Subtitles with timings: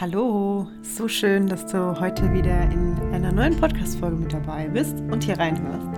[0.00, 5.24] Hallo, so schön, dass du heute wieder in einer neuen Podcast-Folge mit dabei bist und
[5.24, 5.88] hier reinhörst.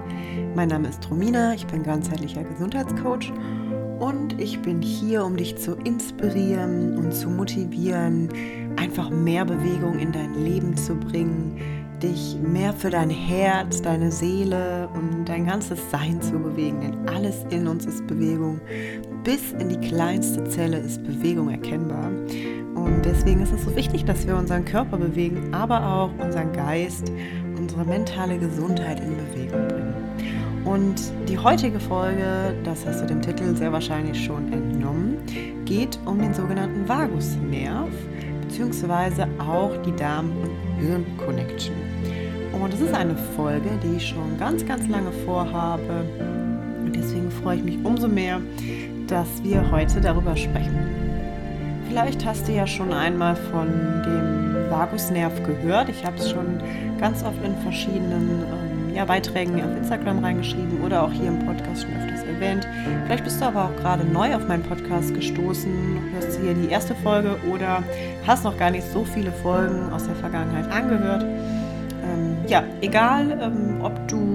[0.55, 3.31] Mein Name ist Romina, ich bin ganzheitlicher Gesundheitscoach
[3.99, 8.31] und ich bin hier, um dich zu inspirieren und zu motivieren,
[8.77, 11.61] einfach mehr Bewegung in dein Leben zu bringen,
[12.03, 16.81] dich mehr für dein Herz, deine Seele und dein ganzes Sein zu bewegen.
[16.81, 18.63] Denn alles in uns ist Bewegung.
[19.25, 22.11] Bis in die kleinste Zelle ist Bewegung erkennbar.
[22.91, 27.11] Und deswegen ist es so wichtig, dass wir unseren Körper bewegen, aber auch unseren Geist,
[27.57, 29.95] unsere mentale Gesundheit in Bewegung bringen.
[30.65, 30.97] Und
[31.29, 35.17] die heutige Folge, das hast du dem Titel sehr wahrscheinlich schon entnommen,
[35.65, 37.89] geht um den sogenannten Vagusnerv,
[38.43, 41.75] beziehungsweise auch die Darm- und Hirn-Connection.
[42.53, 46.05] Und es ist eine Folge, die ich schon ganz, ganz lange vorhabe.
[46.85, 48.41] Und deswegen freue ich mich umso mehr,
[49.07, 51.10] dass wir heute darüber sprechen.
[51.91, 53.67] Vielleicht hast du ja schon einmal von
[54.05, 55.89] dem Vagusnerv gehört.
[55.89, 56.63] Ich habe es schon
[57.01, 61.83] ganz oft in verschiedenen ähm, ja, Beiträgen auf Instagram reingeschrieben oder auch hier im Podcast
[61.83, 62.65] schon öfters erwähnt.
[63.07, 65.73] Vielleicht bist du aber auch gerade neu auf meinen Podcast gestoßen,
[66.13, 67.83] hörst hier die erste Folge oder
[68.25, 71.25] hast noch gar nicht so viele Folgen aus der Vergangenheit angehört.
[71.25, 74.30] Ähm, ja, egal, ähm, ob du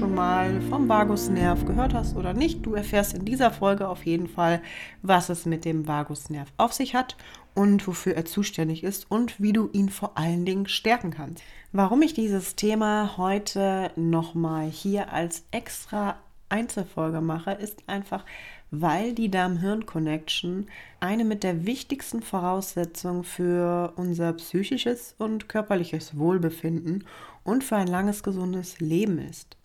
[0.00, 4.28] schon mal vom Vagusnerv gehört hast oder nicht, du erfährst in dieser Folge auf jeden
[4.28, 4.62] Fall,
[5.02, 7.18] was es mit dem Vagusnerv auf sich hat
[7.54, 11.42] und wofür er zuständig ist und wie du ihn vor allen Dingen stärken kannst.
[11.72, 16.16] Warum ich dieses Thema heute nochmal hier als extra
[16.48, 18.24] Einzelfolge mache, ist einfach,
[18.70, 20.68] weil die Darm-Hirn-Connection
[21.00, 27.04] eine mit der wichtigsten Voraussetzungen für unser psychisches und körperliches Wohlbefinden
[27.44, 29.59] und für ein langes, gesundes Leben ist.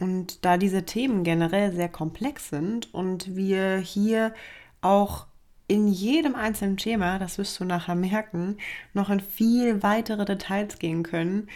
[0.00, 4.34] Und da diese Themen generell sehr komplex sind und wir hier
[4.80, 5.26] auch
[5.68, 8.56] in jedem einzelnen Thema, das wirst du nachher merken,
[8.94, 11.48] noch in viel weitere Details gehen können,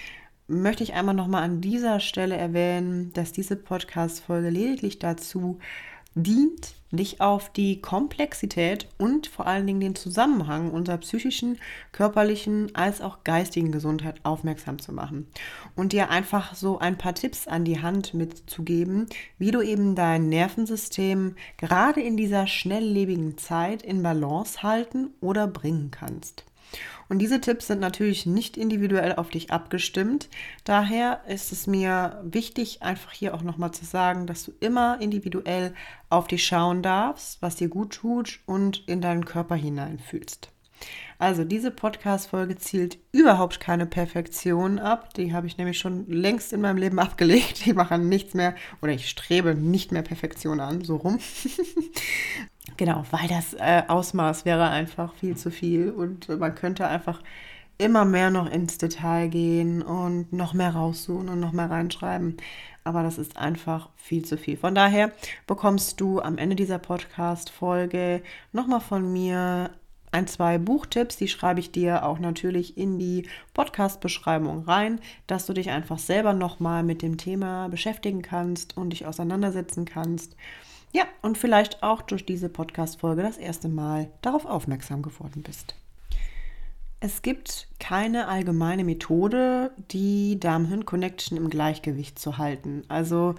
[0.47, 5.59] möchte ich einmal nochmal an dieser Stelle erwähnen, dass diese Podcast-Folge lediglich dazu
[6.15, 11.59] dient, dich auf die Komplexität und vor allen Dingen den Zusammenhang unserer psychischen,
[11.93, 15.27] körperlichen als auch geistigen Gesundheit aufmerksam zu machen
[15.75, 19.07] und dir einfach so ein paar Tipps an die Hand mitzugeben,
[19.39, 25.91] wie du eben dein Nervensystem gerade in dieser schnelllebigen Zeit in Balance halten oder bringen
[25.91, 26.45] kannst.
[27.09, 30.29] Und diese Tipps sind natürlich nicht individuell auf dich abgestimmt.
[30.65, 35.75] Daher ist es mir wichtig, einfach hier auch nochmal zu sagen, dass du immer individuell
[36.09, 40.51] auf dich schauen darfst, was dir gut tut und in deinen Körper hineinfühlst.
[41.19, 45.15] Also diese Podcast-Folge zielt überhaupt keine Perfektion ab.
[45.15, 47.67] Die habe ich nämlich schon längst in meinem Leben abgelegt.
[47.67, 51.19] Ich mache nichts mehr oder ich strebe nicht mehr Perfektion an, so rum.
[52.77, 57.23] genau, weil das äh, Ausmaß wäre einfach viel zu viel und man könnte einfach
[57.79, 62.37] immer mehr noch ins Detail gehen und noch mehr raussuchen und noch mehr reinschreiben.
[62.85, 64.57] Aber das ist einfach viel zu viel.
[64.57, 65.13] Von daher
[65.47, 69.71] bekommst du am Ende dieser Podcast-Folge nochmal von mir
[70.15, 75.53] ein, zwei Buchtipps, die schreibe ich dir auch natürlich in die Podcast-Beschreibung rein, dass du
[75.55, 80.37] dich einfach selber nochmal mit dem Thema beschäftigen kannst und dich auseinandersetzen kannst.
[80.95, 85.75] Ja, und vielleicht auch durch diese Podcast-Folge das erste Mal darauf aufmerksam geworden bist.
[87.01, 92.85] Es gibt keine allgemeine Methode, die Darm-Hirn-Connection im Gleichgewicht zu halten.
[92.87, 93.35] Also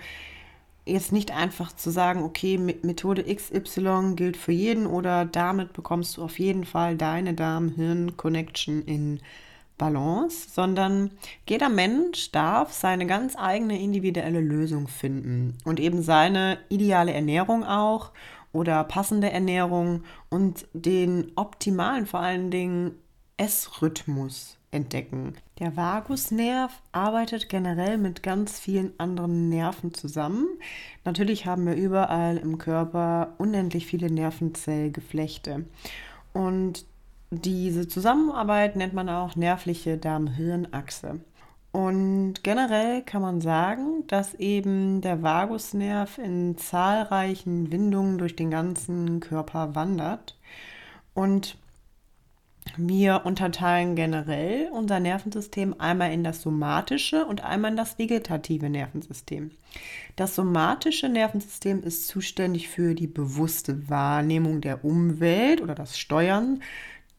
[0.85, 6.23] jetzt nicht einfach zu sagen, okay, Methode XY gilt für jeden oder damit bekommst du
[6.23, 9.21] auf jeden Fall deine Darm-Hirn-Connection in
[9.77, 11.11] Balance, sondern
[11.47, 18.11] jeder Mensch darf seine ganz eigene individuelle Lösung finden und eben seine ideale Ernährung auch
[18.51, 22.91] oder passende Ernährung und den optimalen vor allen Dingen
[23.37, 25.35] Essrhythmus entdecken.
[25.59, 30.47] Der Vagusnerv arbeitet generell mit ganz vielen anderen Nerven zusammen.
[31.03, 35.65] Natürlich haben wir überall im Körper unendlich viele Nervenzellgeflechte.
[36.33, 36.85] Und
[37.31, 41.19] diese Zusammenarbeit nennt man auch nervliche Darm-Hirn-Achse.
[41.71, 49.19] Und generell kann man sagen, dass eben der Vagusnerv in zahlreichen Windungen durch den ganzen
[49.19, 50.37] Körper wandert.
[51.13, 51.57] Und
[52.77, 59.51] wir unterteilen generell unser Nervensystem einmal in das somatische und einmal in das vegetative Nervensystem.
[60.15, 66.61] Das somatische Nervensystem ist zuständig für die bewusste Wahrnehmung der Umwelt oder das Steuern,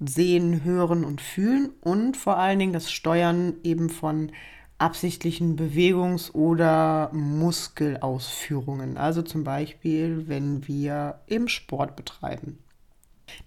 [0.00, 4.30] Sehen, Hören und Fühlen und vor allen Dingen das Steuern eben von
[4.78, 8.98] absichtlichen Bewegungs- oder Muskelausführungen.
[8.98, 12.58] Also zum Beispiel, wenn wir eben Sport betreiben.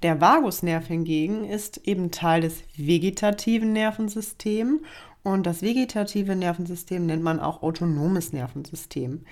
[0.04, 4.82] Der Vagusnerv hingegen ist eben Teil des vegetativen Nervensystems
[5.24, 9.26] und das vegetative Nervensystem nennt man auch autonomes Nervensystem.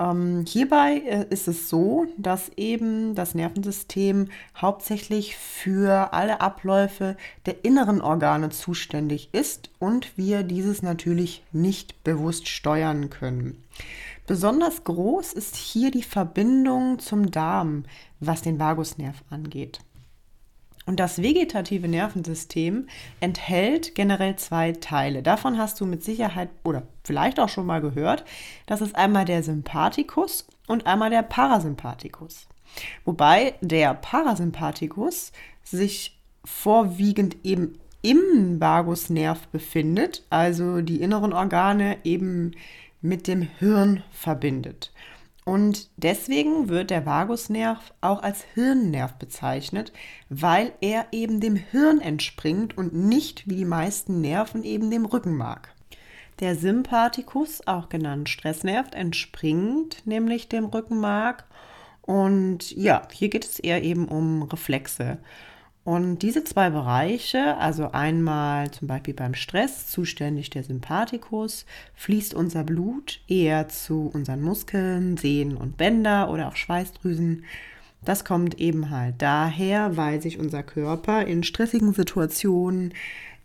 [0.00, 7.64] Ähm, hierbei äh, ist es so, dass eben das Nervensystem hauptsächlich für alle Abläufe der
[7.64, 13.62] inneren Organe zuständig ist und wir dieses natürlich nicht bewusst steuern können.
[14.26, 17.84] Besonders groß ist hier die Verbindung zum Darm,
[18.20, 19.80] was den Vagusnerv angeht.
[20.86, 22.88] Und das vegetative Nervensystem
[23.20, 25.22] enthält generell zwei Teile.
[25.22, 28.24] Davon hast du mit Sicherheit oder vielleicht auch schon mal gehört.
[28.66, 32.46] Das ist einmal der Sympathikus und einmal der Parasympathikus.
[33.04, 35.32] Wobei der Parasympathikus
[35.62, 42.52] sich vorwiegend eben im Vagusnerv befindet, also die inneren Organe eben
[43.00, 44.92] mit dem Hirn verbindet.
[45.44, 49.92] Und deswegen wird der Vagusnerv auch als Hirnnerv bezeichnet,
[50.30, 55.74] weil er eben dem Hirn entspringt und nicht wie die meisten Nerven eben dem Rückenmark.
[56.40, 61.44] Der Sympathikus, auch genannt Stressnerv, entspringt nämlich dem Rückenmark.
[62.00, 65.18] Und ja, hier geht es eher eben um Reflexe.
[65.84, 72.64] Und diese zwei Bereiche, also einmal zum Beispiel beim Stress zuständig der Sympathikus, fließt unser
[72.64, 77.44] Blut eher zu unseren Muskeln, Sehnen und Bänder oder auch Schweißdrüsen.
[78.02, 82.94] Das kommt eben halt daher, weil sich unser Körper in stressigen Situationen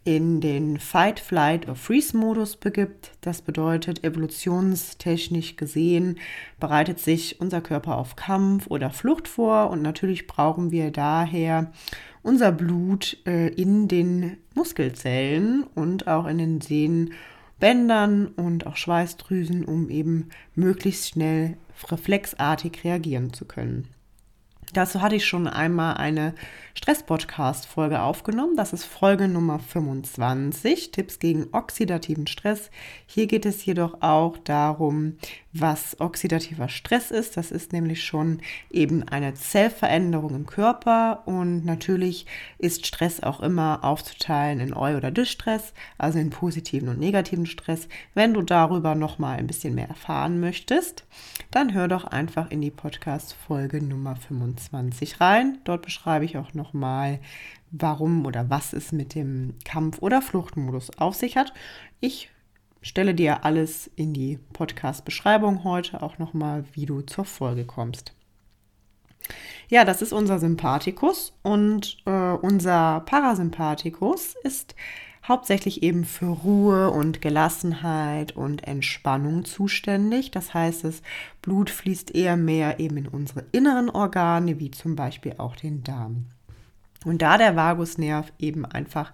[0.05, 3.11] in den Fight, Flight oder Freeze-Modus begibt.
[3.21, 6.19] Das bedeutet, evolutionstechnisch gesehen
[6.59, 11.71] bereitet sich unser Körper auf Kampf oder Flucht vor und natürlich brauchen wir daher
[12.21, 19.89] unser Blut äh, in den Muskelzellen und auch in den Sehnenbändern und auch Schweißdrüsen, um
[19.89, 21.57] eben möglichst schnell
[21.89, 23.87] reflexartig reagieren zu können.
[24.73, 26.35] Dazu hatte ich schon einmal eine
[26.79, 28.55] Stress-Podcast-Folge aufgenommen.
[28.55, 32.71] Das ist Folge Nummer 25, Tipps gegen oxidativen Stress.
[33.05, 35.17] Hier geht es jedoch auch darum,
[35.51, 37.35] was oxidativer Stress ist.
[37.35, 38.39] Das ist nämlich schon
[38.71, 42.25] eben eine Zellveränderung im Körper und natürlich
[42.59, 47.89] ist Stress auch immer aufzuteilen in Eu- oder Distress, also in positiven und negativen Stress.
[48.13, 51.03] Wenn du darüber noch mal ein bisschen mehr erfahren möchtest,
[51.51, 55.57] dann hör doch einfach in die Podcast Folge Nummer 25 rein.
[55.65, 57.19] Dort beschreibe ich auch noch mal
[57.71, 61.53] warum oder was es mit dem Kampf- oder Fluchtmodus auf sich hat.
[61.99, 62.31] Ich
[62.81, 68.13] stelle dir alles in die Podcast-Beschreibung heute auch nochmal, wie du zur Folge kommst.
[69.69, 74.75] Ja, das ist unser Sympathikus und äh, unser Parasympathikus ist
[75.27, 80.31] hauptsächlich eben für Ruhe und Gelassenheit und Entspannung zuständig.
[80.31, 81.03] Das heißt, das
[81.43, 86.25] Blut fließt eher mehr eben in unsere inneren Organe, wie zum Beispiel auch den Darm.
[87.05, 89.13] Und da der Vagusnerv eben einfach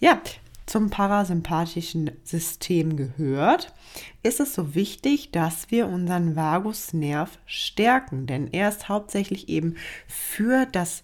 [0.00, 0.20] ja,
[0.66, 3.72] zum parasympathischen System gehört,
[4.22, 9.76] ist es so wichtig, dass wir unseren Vagusnerv stärken, denn er ist hauptsächlich eben
[10.06, 11.02] für das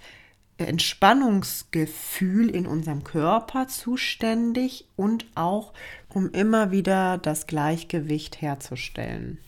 [0.58, 5.72] Entspannungsgefühl in unserem Körper zuständig und auch
[6.08, 9.38] um immer wieder das Gleichgewicht herzustellen.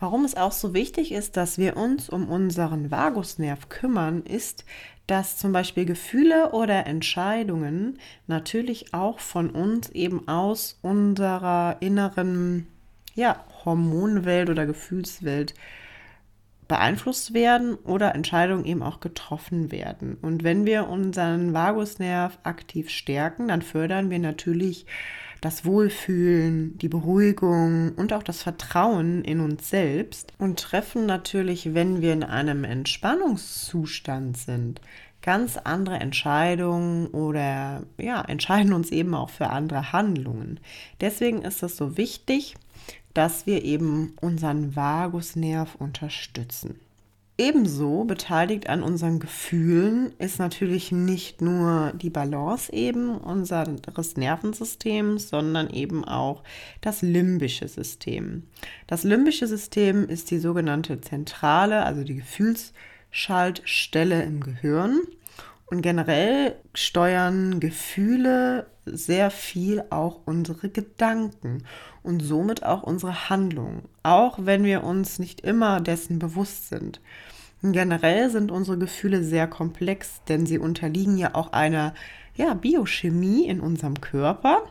[0.00, 4.64] Warum es auch so wichtig ist, dass wir uns um unseren Vagusnerv kümmern, ist,
[5.08, 12.68] dass zum Beispiel Gefühle oder Entscheidungen natürlich auch von uns eben aus unserer inneren
[13.14, 15.54] ja, Hormonwelt oder Gefühlswelt
[16.68, 20.18] beeinflusst werden oder Entscheidungen eben auch getroffen werden.
[20.20, 24.84] Und wenn wir unseren Vagusnerv aktiv stärken, dann fördern wir natürlich
[25.40, 32.02] das Wohlfühlen, die Beruhigung und auch das Vertrauen in uns selbst und treffen natürlich, wenn
[32.02, 34.80] wir in einem Entspannungszustand sind,
[35.28, 40.58] ganz andere Entscheidungen oder ja, entscheiden uns eben auch für andere Handlungen.
[41.02, 42.54] Deswegen ist es so wichtig,
[43.12, 46.80] dass wir eben unseren Vagusnerv unterstützen.
[47.36, 55.68] Ebenso beteiligt an unseren Gefühlen ist natürlich nicht nur die Balance eben unseres Nervensystems, sondern
[55.68, 56.42] eben auch
[56.80, 58.44] das limbische System.
[58.86, 65.02] Das limbische System ist die sogenannte Zentrale, also die Gefühlsschaltstelle im Gehirn.
[65.70, 71.64] Und generell steuern Gefühle sehr viel auch unsere Gedanken
[72.02, 77.00] und somit auch unsere Handlungen, auch wenn wir uns nicht immer dessen bewusst sind.
[77.60, 81.92] Generell sind unsere Gefühle sehr komplex, denn sie unterliegen ja auch einer
[82.36, 84.62] ja, Biochemie in unserem Körper.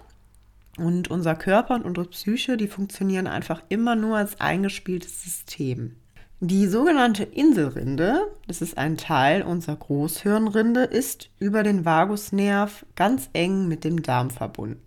[0.77, 5.95] Und unser Körper und unsere Psyche, die funktionieren einfach immer nur als eingespieltes System.
[6.39, 13.67] Die sogenannte Inselrinde, das ist ein Teil unserer Großhirnrinde, ist über den Vagusnerv ganz eng
[13.67, 14.79] mit dem Darm verbunden.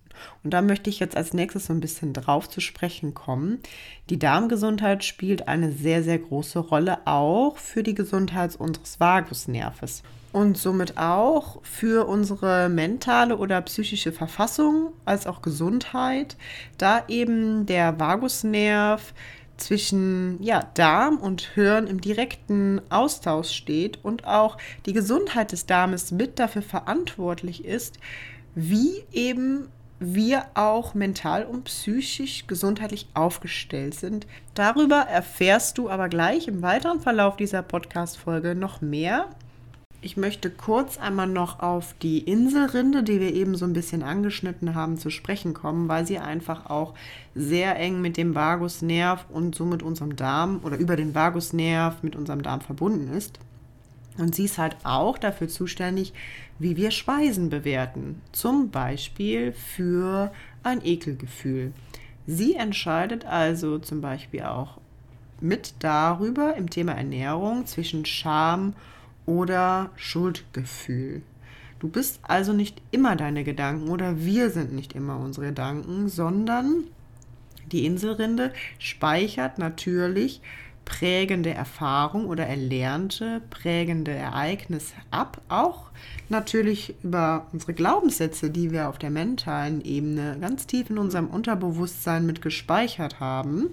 [0.45, 3.59] Und da möchte ich jetzt als nächstes so ein bisschen drauf zu sprechen kommen.
[4.11, 10.57] Die Darmgesundheit spielt eine sehr, sehr große Rolle auch für die Gesundheit unseres Vagusnerves und
[10.57, 16.37] somit auch für unsere mentale oder psychische Verfassung als auch Gesundheit,
[16.79, 19.13] da eben der Vagusnerv
[19.61, 26.11] zwischen ja, Darm und Hirn im direkten Austausch steht und auch die Gesundheit des Darmes
[26.11, 27.99] mit dafür verantwortlich ist,
[28.55, 29.69] wie eben
[30.01, 34.27] wir auch mental und psychisch gesundheitlich aufgestellt sind.
[34.55, 39.29] Darüber erfährst du aber gleich im weiteren Verlauf dieser Podcast-Folge noch mehr.
[40.03, 44.75] Ich möchte kurz einmal noch auf die Inselrinde, die wir eben so ein bisschen angeschnitten
[44.75, 46.95] haben, zu sprechen kommen, weil sie einfach auch
[47.35, 52.41] sehr eng mit dem Vagusnerv und somit unserem Darm oder über den Vagusnerv mit unserem
[52.41, 53.39] Darm verbunden ist.
[54.17, 56.15] Und sie ist halt auch dafür zuständig,
[56.59, 58.23] wie wir Speisen bewerten.
[58.33, 61.73] Zum Beispiel für ein Ekelgefühl.
[62.27, 64.79] Sie entscheidet also zum Beispiel auch
[65.43, 68.75] mit darüber im Thema Ernährung zwischen Scham und
[69.31, 71.23] oder Schuldgefühl.
[71.79, 76.85] Du bist also nicht immer deine Gedanken oder wir sind nicht immer unsere Gedanken, sondern
[77.71, 80.43] die Inselrinde speichert natürlich
[80.85, 85.91] prägende Erfahrung oder erlernte prägende Ereignisse ab, auch
[86.29, 92.27] natürlich über unsere Glaubenssätze, die wir auf der mentalen Ebene ganz tief in unserem Unterbewusstsein
[92.27, 93.71] mit gespeichert haben.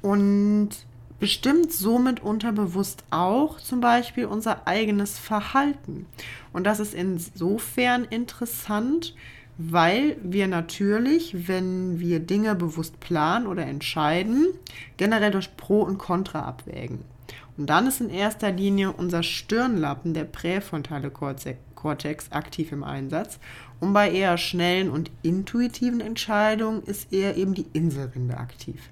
[0.00, 0.86] Und
[1.18, 6.06] bestimmt somit unterbewusst auch zum Beispiel unser eigenes Verhalten.
[6.52, 9.14] Und das ist insofern interessant,
[9.58, 14.48] weil wir natürlich, wenn wir Dinge bewusst planen oder entscheiden,
[14.98, 17.00] generell durch Pro und Contra abwägen.
[17.56, 23.38] Und dann ist in erster Linie unser Stirnlappen, der präfrontale Kortex, aktiv im Einsatz.
[23.80, 28.82] Und bei eher schnellen und intuitiven Entscheidungen ist eher eben die Inselrinde aktiv.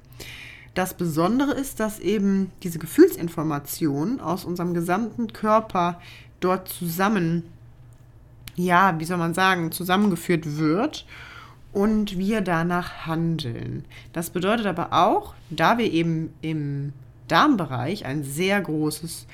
[0.74, 6.00] Das Besondere ist, dass eben diese Gefühlsinformation aus unserem gesamten Körper
[6.40, 7.44] dort zusammen,
[8.56, 11.06] ja, wie soll man sagen, zusammengeführt wird
[11.72, 13.84] und wir danach handeln.
[14.12, 16.92] Das bedeutet aber auch, da wir eben im
[17.28, 19.26] Darmbereich ein sehr großes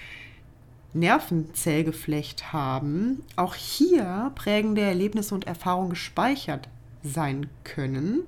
[0.93, 6.69] Nervenzellgeflecht haben, auch hier prägende Erlebnisse und Erfahrungen gespeichert
[7.03, 8.25] sein können,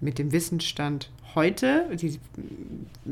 [0.00, 2.18] mit dem Wissensstand heute, die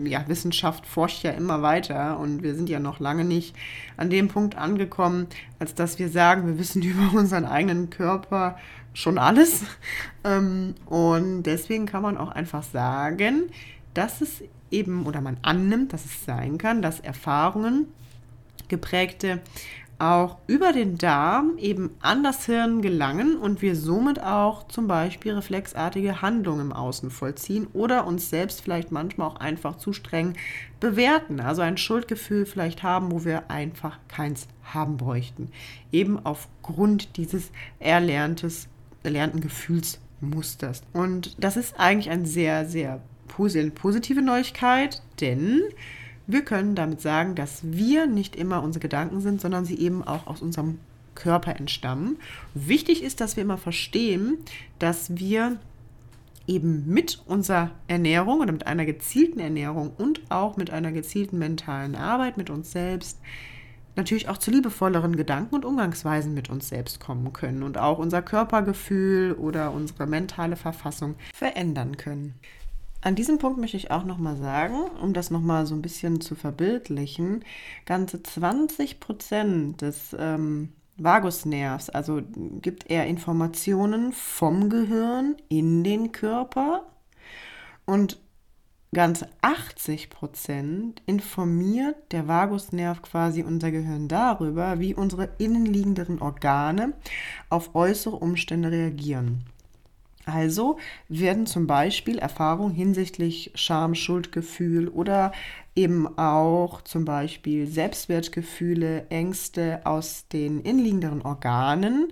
[0.05, 3.55] ja, Wissenschaft forscht ja immer weiter und wir sind ja noch lange nicht
[3.97, 5.27] an dem Punkt angekommen,
[5.59, 8.59] als dass wir sagen, wir wissen über unseren eigenen Körper
[8.93, 9.63] schon alles.
[10.25, 13.45] Ähm, und deswegen kann man auch einfach sagen,
[13.95, 17.87] dass es eben oder man annimmt, dass es sein kann, dass Erfahrungen
[18.69, 19.41] geprägte
[20.01, 25.35] auch über den Darm eben an das Hirn gelangen und wir somit auch zum Beispiel
[25.35, 30.35] reflexartige Handlungen im Außen vollziehen oder uns selbst vielleicht manchmal auch einfach zu streng
[30.81, 31.41] bewerten.
[31.41, 35.51] Also ein Schuldgefühl vielleicht haben, wo wir einfach keins haben bräuchten.
[35.93, 38.69] Eben aufgrund dieses erlerntes,
[39.03, 40.83] erlernten Gefühlsmusters.
[40.93, 45.63] Und das ist eigentlich eine sehr, sehr positive Neuigkeit, denn
[46.33, 50.27] wir können damit sagen, dass wir nicht immer unsere Gedanken sind, sondern sie eben auch
[50.27, 50.79] aus unserem
[51.15, 52.19] Körper entstammen.
[52.55, 54.39] Wichtig ist, dass wir immer verstehen,
[54.79, 55.57] dass wir
[56.47, 61.95] eben mit unserer Ernährung oder mit einer gezielten Ernährung und auch mit einer gezielten mentalen
[61.95, 63.19] Arbeit mit uns selbst
[63.97, 68.23] natürlich auch zu liebevolleren Gedanken und Umgangsweisen mit uns selbst kommen können und auch unser
[68.23, 72.35] Körpergefühl oder unsere mentale Verfassung verändern können.
[73.03, 76.35] An diesem Punkt möchte ich auch nochmal sagen, um das nochmal so ein bisschen zu
[76.35, 77.45] verbildlichen,
[77.87, 82.21] ganze 20 Prozent des ähm, Vagusnervs, also
[82.61, 86.87] gibt er Informationen vom Gehirn in den Körper
[87.87, 88.21] und
[88.93, 96.93] ganze 80 Prozent informiert der Vagusnerv quasi unser Gehirn darüber, wie unsere innenliegenden Organe
[97.49, 99.45] auf äußere Umstände reagieren.
[100.33, 105.33] Also werden zum Beispiel Erfahrungen hinsichtlich Scham, Schuldgefühl oder
[105.75, 112.09] eben auch zum Beispiel Selbstwertgefühle, Ängste aus den innenliegenden Organen,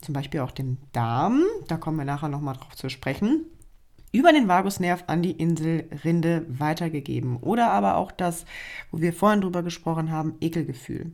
[0.00, 3.44] zum Beispiel auch dem Darm, da kommen wir nachher nochmal drauf zu sprechen,
[4.12, 7.36] über den Vagusnerv an die Inselrinde weitergegeben.
[7.38, 8.44] Oder aber auch das,
[8.90, 11.12] wo wir vorhin drüber gesprochen haben, Ekelgefühl.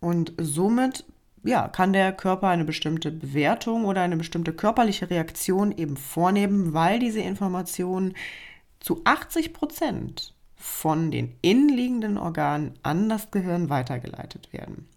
[0.00, 1.04] Und somit
[1.46, 6.98] ja, kann der Körper eine bestimmte Bewertung oder eine bestimmte körperliche Reaktion eben vornehmen, weil
[6.98, 8.14] diese Informationen
[8.80, 14.88] zu 80 Prozent von den innenliegenden Organen an das Gehirn weitergeleitet werden.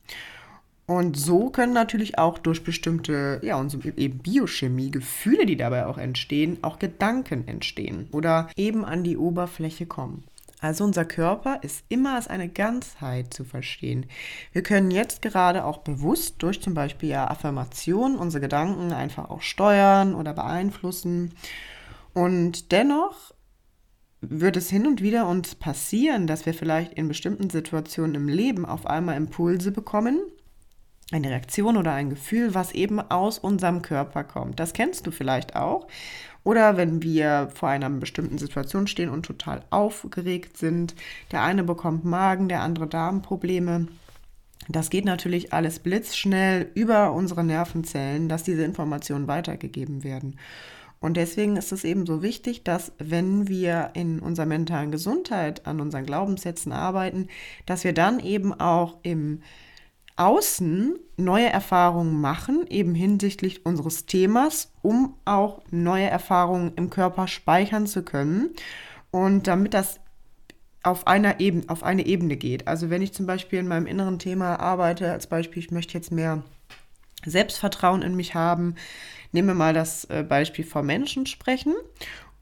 [0.85, 6.57] Und so können natürlich auch durch bestimmte, ja, unsere Biochemie, Gefühle, die dabei auch entstehen,
[6.63, 10.23] auch Gedanken entstehen oder eben an die Oberfläche kommen.
[10.61, 14.05] Also unser Körper ist immer als eine Ganzheit zu verstehen.
[14.51, 19.41] Wir können jetzt gerade auch bewusst durch zum Beispiel ja Affirmationen unsere Gedanken einfach auch
[19.41, 21.33] steuern oder beeinflussen.
[22.13, 23.33] Und dennoch
[24.21, 28.65] wird es hin und wieder uns passieren, dass wir vielleicht in bestimmten Situationen im Leben
[28.65, 30.19] auf einmal Impulse bekommen,
[31.11, 34.59] eine Reaktion oder ein Gefühl, was eben aus unserem Körper kommt.
[34.59, 35.87] Das kennst du vielleicht auch.
[36.43, 40.95] Oder wenn wir vor einer bestimmten Situation stehen und total aufgeregt sind.
[41.31, 43.87] Der eine bekommt Magen, der andere Darmprobleme.
[44.67, 50.37] Das geht natürlich alles blitzschnell über unsere Nervenzellen, dass diese Informationen weitergegeben werden.
[50.99, 55.79] Und deswegen ist es eben so wichtig, dass wenn wir in unserer mentalen Gesundheit an
[55.79, 57.29] unseren Glaubenssätzen arbeiten,
[57.65, 59.41] dass wir dann eben auch im
[60.19, 67.87] Außen neue Erfahrungen machen, eben hinsichtlich unseres Themas, um auch neue Erfahrungen im Körper speichern
[67.87, 68.49] zu können.
[69.11, 69.99] Und damit das
[70.83, 72.67] auf einer Ebene, auf eine Ebene geht.
[72.67, 76.11] Also wenn ich zum Beispiel in meinem inneren Thema arbeite, als Beispiel, ich möchte jetzt
[76.11, 76.43] mehr
[77.25, 78.75] Selbstvertrauen in mich haben,
[79.31, 81.75] nehmen wir mal das äh, Beispiel vor Menschen sprechen.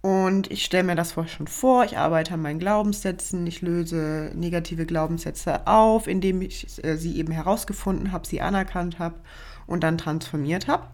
[0.01, 4.32] Und ich stelle mir das vorher schon vor, ich arbeite an meinen Glaubenssätzen, ich löse
[4.36, 9.16] negative Glaubenssätze auf, indem ich äh, sie eben herausgefunden habe, sie anerkannt habe
[9.66, 10.88] und dann transformiert habe.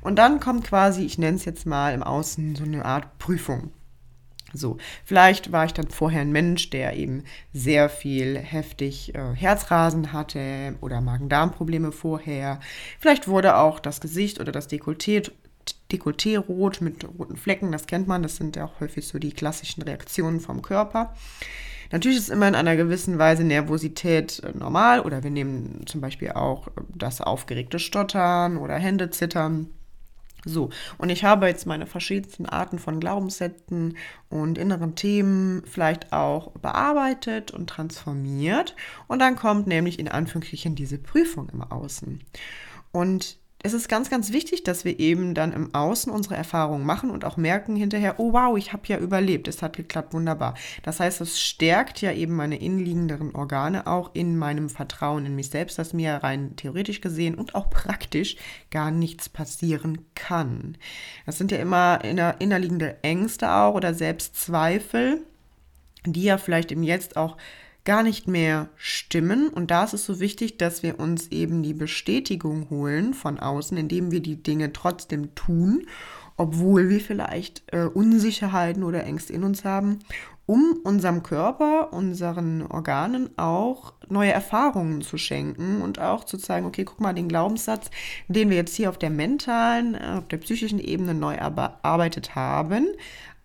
[0.00, 3.70] Und dann kommt quasi, ich nenne es jetzt mal im Außen, so eine Art Prüfung.
[4.52, 10.12] So, vielleicht war ich dann vorher ein Mensch, der eben sehr viel heftig äh, Herzrasen
[10.12, 12.60] hatte oder Magen-Darm-Probleme vorher.
[12.98, 15.30] Vielleicht wurde auch das Gesicht oder das Dekolleté,
[15.90, 19.32] Dekolleté rot mit roten Flecken, das kennt man, das sind ja auch häufig so die
[19.32, 21.14] klassischen Reaktionen vom Körper.
[21.92, 26.32] Natürlich ist immer in einer gewissen Weise Nervosität äh, normal oder wir nehmen zum Beispiel
[26.32, 29.70] auch das aufgeregte Stottern oder Händezittern
[30.48, 33.96] so, und ich habe jetzt meine verschiedensten Arten von Glaubenssätzen
[34.30, 38.76] und inneren Themen vielleicht auch bearbeitet und transformiert.
[39.08, 42.20] Und dann kommt nämlich in Anführungsstrichen diese Prüfung im Außen.
[42.92, 47.10] Und es ist ganz, ganz wichtig, dass wir eben dann im Außen unsere Erfahrungen machen
[47.10, 50.54] und auch merken hinterher, oh wow, ich habe ja überlebt, es hat geklappt, wunderbar.
[50.82, 55.50] Das heißt, es stärkt ja eben meine innenliegenderen Organe auch in meinem Vertrauen in mich
[55.50, 58.36] selbst, dass mir rein theoretisch gesehen und auch praktisch
[58.70, 60.76] gar nichts passieren kann.
[61.24, 65.22] Das sind ja immer inner, innerliegende Ängste auch oder Selbstzweifel,
[66.04, 67.36] die ja vielleicht im Jetzt auch
[67.86, 69.48] gar nicht mehr stimmen.
[69.48, 73.78] Und da ist es so wichtig, dass wir uns eben die Bestätigung holen von außen,
[73.78, 75.86] indem wir die Dinge trotzdem tun,
[76.36, 80.00] obwohl wir vielleicht äh, Unsicherheiten oder Ängste in uns haben,
[80.44, 86.84] um unserem Körper, unseren Organen auch neue Erfahrungen zu schenken und auch zu zeigen, okay,
[86.84, 87.90] guck mal, den Glaubenssatz,
[88.28, 92.86] den wir jetzt hier auf der mentalen, äh, auf der psychischen Ebene neu erarbeitet haben,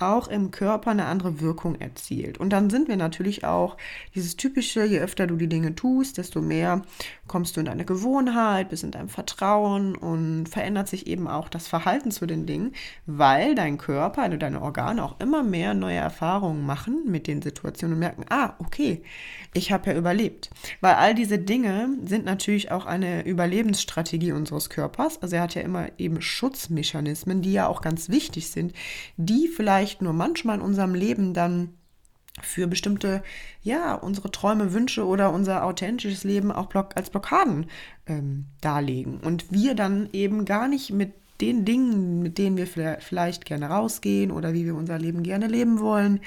[0.01, 2.39] auch im Körper eine andere Wirkung erzielt.
[2.39, 3.77] Und dann sind wir natürlich auch
[4.15, 6.81] dieses typische, je öfter du die Dinge tust, desto mehr
[7.27, 11.67] kommst du in deine Gewohnheit, bist in deinem Vertrauen und verändert sich eben auch das
[11.67, 12.73] Verhalten zu den Dingen,
[13.05, 17.93] weil dein Körper, also deine Organe auch immer mehr neue Erfahrungen machen mit den Situationen
[17.93, 19.01] und merken, ah, okay,
[19.53, 20.49] ich habe ja überlebt.
[20.79, 25.21] Weil all diese Dinge sind natürlich auch eine Überlebensstrategie unseres Körpers.
[25.21, 28.73] Also er hat ja immer eben Schutzmechanismen, die ja auch ganz wichtig sind,
[29.17, 31.73] die vielleicht nur manchmal in unserem Leben dann
[32.41, 33.23] für bestimmte,
[33.61, 37.65] ja, unsere Träume, Wünsche oder unser authentisches Leben auch block als Blockaden
[38.07, 39.19] ähm, darlegen.
[39.19, 44.31] Und wir dann eben gar nicht mit den Dingen, mit denen wir vielleicht gerne rausgehen
[44.31, 46.19] oder wie wir unser Leben gerne leben wollen,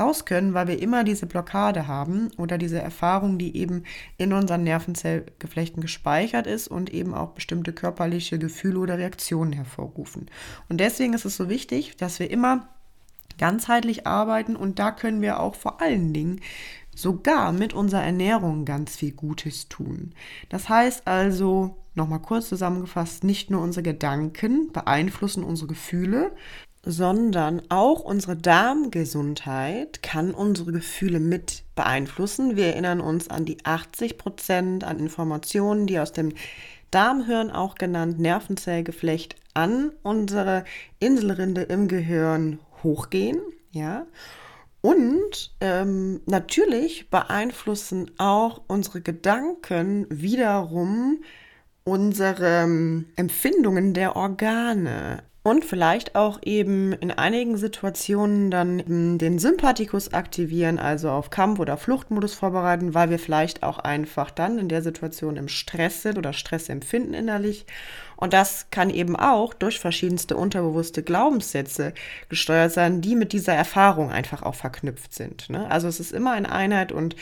[0.00, 3.84] raus können, weil wir immer diese Blockade haben oder diese Erfahrung, die eben
[4.16, 10.30] in unseren Nervenzellgeflechten gespeichert ist und eben auch bestimmte körperliche Gefühle oder Reaktionen hervorrufen.
[10.68, 12.73] Und deswegen ist es so wichtig, dass wir immer
[13.38, 16.40] ganzheitlich arbeiten und da können wir auch vor allen Dingen
[16.94, 20.12] sogar mit unserer Ernährung ganz viel Gutes tun.
[20.48, 26.32] Das heißt also, nochmal kurz zusammengefasst, nicht nur unsere Gedanken beeinflussen unsere Gefühle,
[26.86, 32.56] sondern auch unsere Darmgesundheit kann unsere Gefühle mit beeinflussen.
[32.56, 36.32] Wir erinnern uns an die 80 Prozent an Informationen, die aus dem
[36.90, 40.64] Darmhirn, auch genannt Nervenzellgeflecht, an unsere
[41.00, 43.40] Inselrinde im Gehirn hochgehen.
[43.72, 44.06] Ja.
[44.80, 51.20] Und ähm, natürlich beeinflussen auch unsere Gedanken wiederum
[51.84, 55.22] unsere ähm, Empfindungen der Organe.
[55.44, 61.76] Und vielleicht auch eben in einigen Situationen dann den Sympathikus aktivieren, also auf Kampf- oder
[61.76, 66.32] Fluchtmodus vorbereiten, weil wir vielleicht auch einfach dann in der Situation im Stress sind oder
[66.32, 67.66] Stress empfinden innerlich.
[68.16, 71.92] Und das kann eben auch durch verschiedenste unterbewusste Glaubenssätze
[72.30, 75.50] gesteuert sein, die mit dieser Erfahrung einfach auch verknüpft sind.
[75.50, 75.70] Ne?
[75.70, 77.16] Also es ist immer eine Einheit und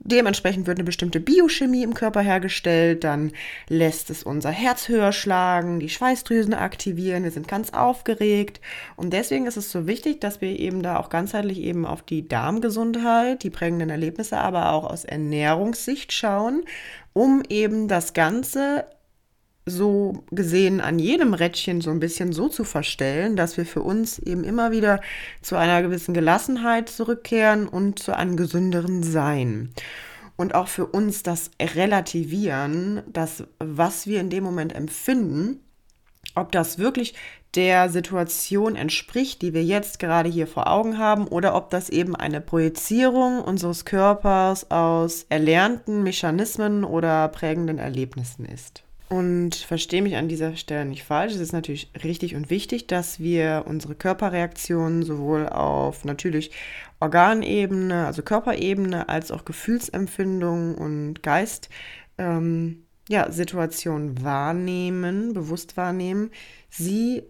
[0.00, 3.32] Dementsprechend wird eine bestimmte Biochemie im Körper hergestellt, dann
[3.68, 8.60] lässt es unser Herz höher schlagen, die Schweißdrüsen aktivieren, wir sind ganz aufgeregt.
[8.96, 12.28] Und deswegen ist es so wichtig, dass wir eben da auch ganzheitlich eben auf die
[12.28, 16.62] Darmgesundheit, die prägenden Erlebnisse, aber auch aus Ernährungssicht schauen,
[17.12, 18.86] um eben das Ganze
[19.70, 24.18] so gesehen an jedem Rädchen so ein bisschen so zu verstellen, dass wir für uns
[24.18, 25.00] eben immer wieder
[25.42, 29.70] zu einer gewissen Gelassenheit zurückkehren und zu einem gesünderen Sein.
[30.36, 35.60] Und auch für uns das Relativieren, das, was wir in dem Moment empfinden,
[36.34, 37.14] ob das wirklich
[37.54, 42.14] der Situation entspricht, die wir jetzt gerade hier vor Augen haben, oder ob das eben
[42.14, 48.84] eine Projizierung unseres Körpers aus erlernten Mechanismen oder prägenden Erlebnissen ist.
[49.08, 51.32] Und verstehe mich an dieser Stelle nicht falsch.
[51.32, 56.50] Es ist natürlich richtig und wichtig, dass wir unsere Körperreaktionen sowohl auf natürlich
[57.00, 61.70] Organebene, also Körperebene, als auch Gefühlsempfindung und Geist,
[62.18, 66.30] ähm, ja, Situationen wahrnehmen, bewusst wahrnehmen,
[66.68, 67.22] sie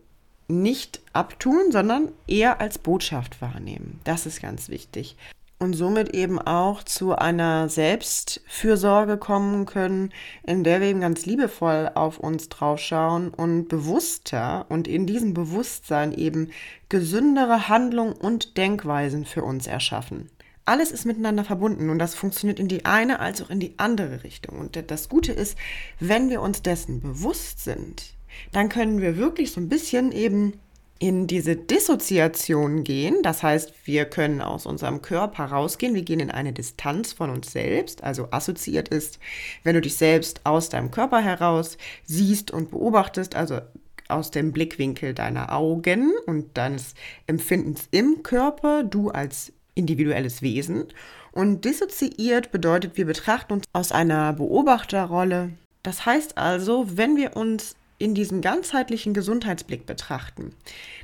[0.48, 4.00] nicht abtun, sondern eher als Botschaft wahrnehmen.
[4.02, 5.16] Das ist ganz wichtig
[5.58, 10.12] und somit eben auch zu einer Selbstfürsorge kommen können,
[10.46, 16.12] in der wir eben ganz liebevoll auf uns draufschauen und bewusster und in diesem Bewusstsein
[16.12, 16.50] eben
[16.88, 20.30] gesündere Handlungen und Denkweisen für uns erschaffen.
[20.64, 24.22] Alles ist miteinander verbunden und das funktioniert in die eine als auch in die andere
[24.22, 24.58] Richtung.
[24.58, 25.56] Und das Gute ist,
[25.98, 28.12] wenn wir uns dessen bewusst sind,
[28.52, 30.60] dann können wir wirklich so ein bisschen eben
[30.98, 33.22] in diese Dissoziation gehen.
[33.22, 35.94] Das heißt, wir können aus unserem Körper rausgehen.
[35.94, 38.02] Wir gehen in eine Distanz von uns selbst.
[38.02, 39.18] Also assoziiert ist,
[39.62, 43.61] wenn du dich selbst aus deinem Körper heraus siehst und beobachtest, also
[44.08, 46.94] aus dem Blickwinkel deiner Augen und deines
[47.26, 50.87] Empfindens im Körper, du als individuelles Wesen.
[51.30, 55.50] Und dissoziiert bedeutet, wir betrachten uns aus einer Beobachterrolle.
[55.84, 60.54] Das heißt also, wenn wir uns in diesem ganzheitlichen Gesundheitsblick betrachten,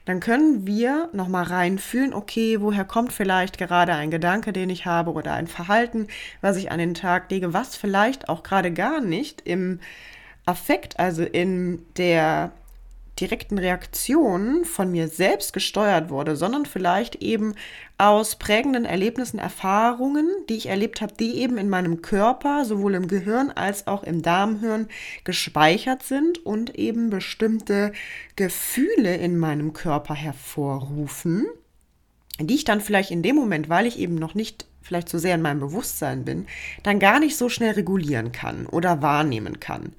[0.05, 5.13] dann können wir nochmal reinfühlen, okay, woher kommt vielleicht gerade ein Gedanke, den ich habe
[5.13, 6.07] oder ein Verhalten,
[6.41, 9.81] was ich an den Tag lege, was vielleicht auch gerade gar nicht im
[10.47, 12.53] Affekt, also in der
[13.21, 17.55] direkten Reaktion von mir selbst gesteuert wurde, sondern vielleicht eben
[17.97, 23.07] aus prägenden Erlebnissen, Erfahrungen, die ich erlebt habe, die eben in meinem Körper, sowohl im
[23.07, 24.89] Gehirn als auch im Darmhirn
[25.23, 27.93] gespeichert sind und eben bestimmte
[28.35, 31.47] Gefühle in meinem Körper hervorrufen,
[32.41, 35.37] die ich dann vielleicht in dem Moment, weil ich eben noch nicht vielleicht so sehr
[35.37, 36.47] in meinem Bewusstsein bin,
[36.83, 39.95] dann gar nicht so schnell regulieren kann oder wahrnehmen kann.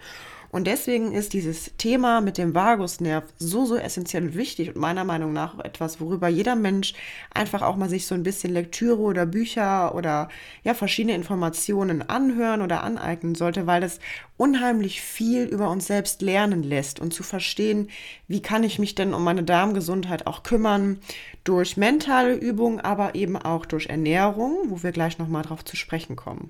[0.55, 5.03] Und deswegen ist dieses Thema mit dem Vagusnerv so, so essentiell und wichtig und meiner
[5.03, 6.93] Meinung nach etwas, worüber jeder Mensch
[7.33, 10.29] einfach auch mal sich so ein bisschen Lektüre oder Bücher oder
[10.63, 13.99] ja, verschiedene Informationen anhören oder aneignen sollte, weil es
[14.37, 17.89] unheimlich viel über uns selbst lernen lässt und zu verstehen,
[18.29, 21.01] wie kann ich mich denn um meine Darmgesundheit auch kümmern,
[21.43, 26.15] durch mentale Übungen, aber eben auch durch Ernährung, wo wir gleich nochmal drauf zu sprechen
[26.15, 26.49] kommen.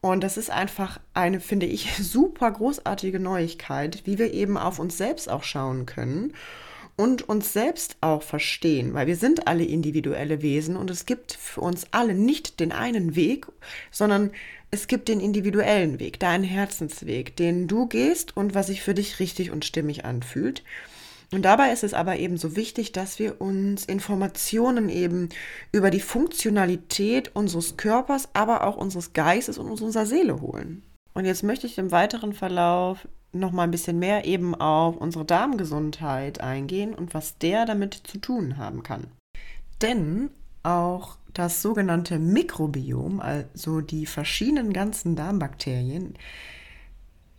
[0.00, 4.96] Und das ist einfach eine, finde ich, super großartige Neuigkeit, wie wir eben auf uns
[4.96, 6.32] selbst auch schauen können
[6.96, 11.62] und uns selbst auch verstehen, weil wir sind alle individuelle Wesen und es gibt für
[11.62, 13.46] uns alle nicht den einen Weg,
[13.90, 14.32] sondern
[14.70, 19.18] es gibt den individuellen Weg, deinen Herzensweg, den du gehst und was sich für dich
[19.18, 20.62] richtig und stimmig anfühlt.
[21.32, 25.28] Und dabei ist es aber eben so wichtig, dass wir uns Informationen eben
[25.70, 30.82] über die Funktionalität unseres Körpers, aber auch unseres Geistes und unserer Seele holen.
[31.14, 35.24] Und jetzt möchte ich im weiteren Verlauf noch mal ein bisschen mehr eben auf unsere
[35.24, 39.06] Darmgesundheit eingehen und was der damit zu tun haben kann.
[39.82, 40.30] Denn
[40.64, 46.14] auch das sogenannte Mikrobiom, also die verschiedenen ganzen Darmbakterien,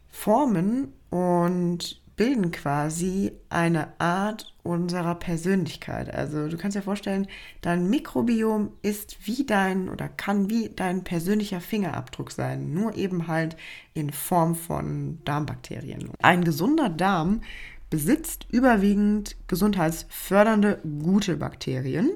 [0.09, 6.13] formen und bilden quasi eine Art unserer Persönlichkeit.
[6.13, 7.25] Also du kannst dir vorstellen,
[7.61, 13.57] dein Mikrobiom ist wie dein oder kann wie dein persönlicher Fingerabdruck sein, nur eben halt
[13.95, 16.11] in Form von Darmbakterien.
[16.21, 17.41] Ein gesunder Darm
[17.89, 22.11] besitzt überwiegend gesundheitsfördernde gute Bakterien.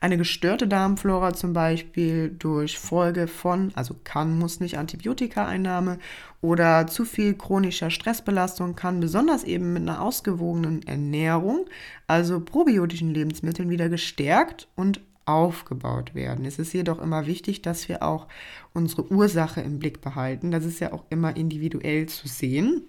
[0.00, 5.98] Eine gestörte Darmflora zum Beispiel durch Folge von, also kann, muss nicht Antibiotikaeinnahme
[6.40, 11.66] oder zu viel chronischer Stressbelastung kann besonders eben mit einer ausgewogenen Ernährung,
[12.06, 16.44] also probiotischen Lebensmitteln, wieder gestärkt und aufgebaut werden.
[16.44, 18.28] Es ist jedoch immer wichtig, dass wir auch
[18.72, 20.50] unsere Ursache im Blick behalten.
[20.50, 22.84] Das ist ja auch immer individuell zu sehen.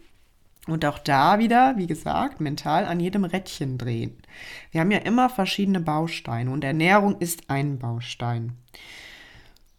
[0.71, 4.17] Und auch da wieder, wie gesagt, mental an jedem Rädchen drehen.
[4.71, 8.53] Wir haben ja immer verschiedene Bausteine und Ernährung ist ein Baustein.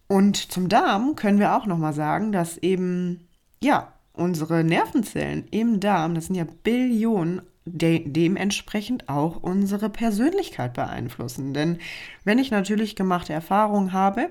[0.09, 3.29] Und zum Darm können wir auch nochmal sagen, dass eben,
[3.62, 11.55] ja, unsere Nervenzellen im Darm, das sind ja Billionen, de dementsprechend auch unsere Persönlichkeit beeinflussen.
[11.55, 11.79] Denn
[12.24, 14.31] wenn ich natürlich gemachte Erfahrungen habe,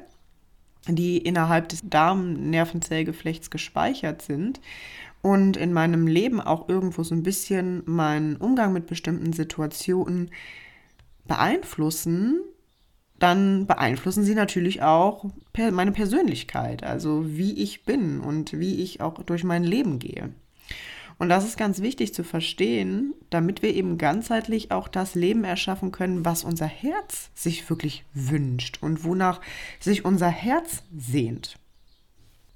[0.88, 4.60] die innerhalb des Darmnervenzellgeflechts gespeichert sind
[5.22, 10.32] und in meinem Leben auch irgendwo so ein bisschen meinen Umgang mit bestimmten Situationen
[11.26, 12.42] beeinflussen,
[13.20, 15.26] dann beeinflussen sie natürlich auch
[15.72, 20.30] meine Persönlichkeit, also wie ich bin und wie ich auch durch mein Leben gehe.
[21.18, 25.92] Und das ist ganz wichtig zu verstehen, damit wir eben ganzheitlich auch das Leben erschaffen
[25.92, 29.42] können, was unser Herz sich wirklich wünscht und wonach
[29.82, 31.60] sich unser Herz sehnt.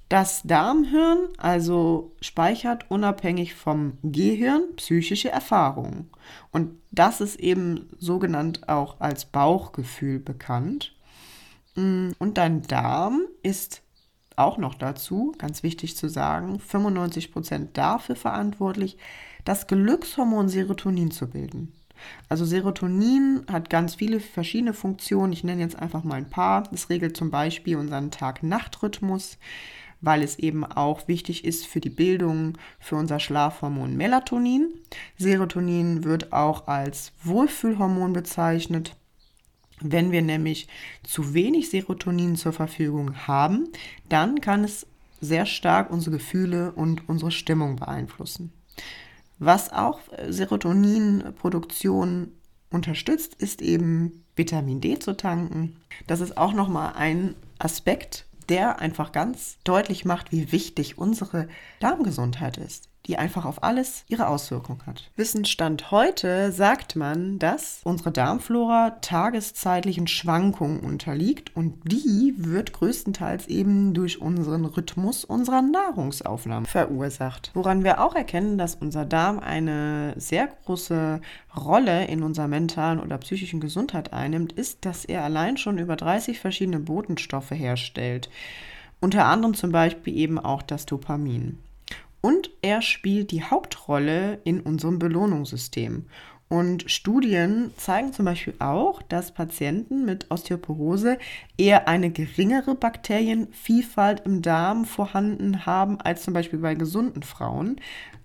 [0.10, 6.10] Das Darmhirn also speichert unabhängig vom Gehirn psychische Erfahrungen.
[6.52, 10.96] Und das ist eben sogenannt auch als Bauchgefühl bekannt.
[11.76, 13.82] Mm, und dein Darm ist
[14.36, 18.98] auch noch dazu, ganz wichtig zu sagen, 95 Prozent dafür verantwortlich,
[19.46, 21.74] das Glückshormon Serotonin zu bilden.
[22.30, 25.34] Also Serotonin hat ganz viele verschiedene Funktionen.
[25.34, 26.63] Ich nenne jetzt einfach mal ein paar.
[26.72, 29.38] Es regelt zum Beispiel unseren Tag-Nacht-Rhythmus
[30.04, 34.68] weil es eben auch wichtig ist für die Bildung für unser Schlafhormon Melatonin.
[35.18, 38.98] Serotonin wird auch als Wohlfühlhormon bezeichnet.
[39.80, 40.68] Wenn wir nämlich
[41.04, 43.70] zu wenig Serotonin zur Verfügung haben,
[44.10, 44.86] dann kann es
[45.22, 48.52] sehr stark unsere Gefühle und unsere Stimmung beeinflussen.
[49.39, 52.34] Was auch Serotoninproduktion
[52.70, 55.78] unterstützt, ist eben Vitamin D zu tanken.
[56.08, 61.48] Das ist auch nochmal ein Aspekt, der einfach ganz deutlich macht, wie wichtig unsere
[61.80, 65.12] Darmgesundheit ist die einfach auf alles ihre Auswirkung hat.
[65.16, 73.94] Wissensstand heute sagt man, dass unsere Darmflora tageszeitlichen Schwankungen unterliegt und die wird größtenteils eben
[73.94, 77.52] durch unseren Rhythmus unserer Nahrungsaufnahme verursacht.
[77.54, 81.20] Woran wir auch erkennen, dass unser Darm eine sehr große
[81.56, 86.39] Rolle in unserer mentalen oder psychischen Gesundheit einnimmt, ist, dass er allein schon über 30
[86.39, 88.30] verschiedene Botenstoffe herstellt.
[89.02, 91.60] Unter anderem zum Beispiel eben auch das Dopamin.
[92.26, 96.06] Und er spielt die Hauptrolle in unserem Belohnungssystem.
[96.48, 101.18] Und Studien zeigen zum Beispiel auch, dass Patienten mit Osteoporose
[101.58, 107.76] eher eine geringere Bakterienvielfalt im Darm vorhanden haben als zum Beispiel bei gesunden Frauen.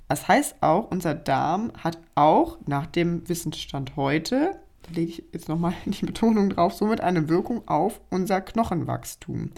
[0.06, 5.48] Das heißt auch, unser Darm hat auch nach dem Wissensstand heute, da lege ich jetzt
[5.48, 9.50] nochmal die Betonung drauf, somit eine Wirkung auf unser Knochenwachstum.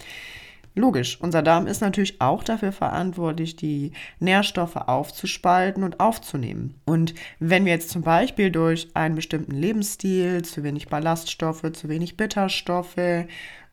[0.73, 6.75] Logisch, unser Darm ist natürlich auch dafür verantwortlich, die Nährstoffe aufzuspalten und aufzunehmen.
[6.85, 12.15] Und wenn wir jetzt zum Beispiel durch einen bestimmten Lebensstil, zu wenig Ballaststoffe, zu wenig
[12.15, 13.27] Bitterstoffe,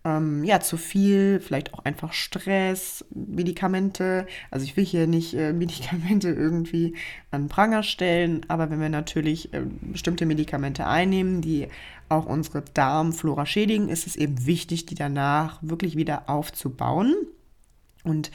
[0.04, 4.26] ähm, ja, zu viel, vielleicht auch einfach Stress, Medikamente.
[4.50, 6.94] Also ich will hier nicht äh, Medikamente irgendwie
[7.30, 11.68] an Pranger stellen, aber wenn wir natürlich äh, bestimmte Medikamente einnehmen, die
[12.08, 17.14] auch unsere Darmflora schädigen, ist es eben wichtig, die danach wirklich wieder aufzubauen.
[18.04, 18.30] Und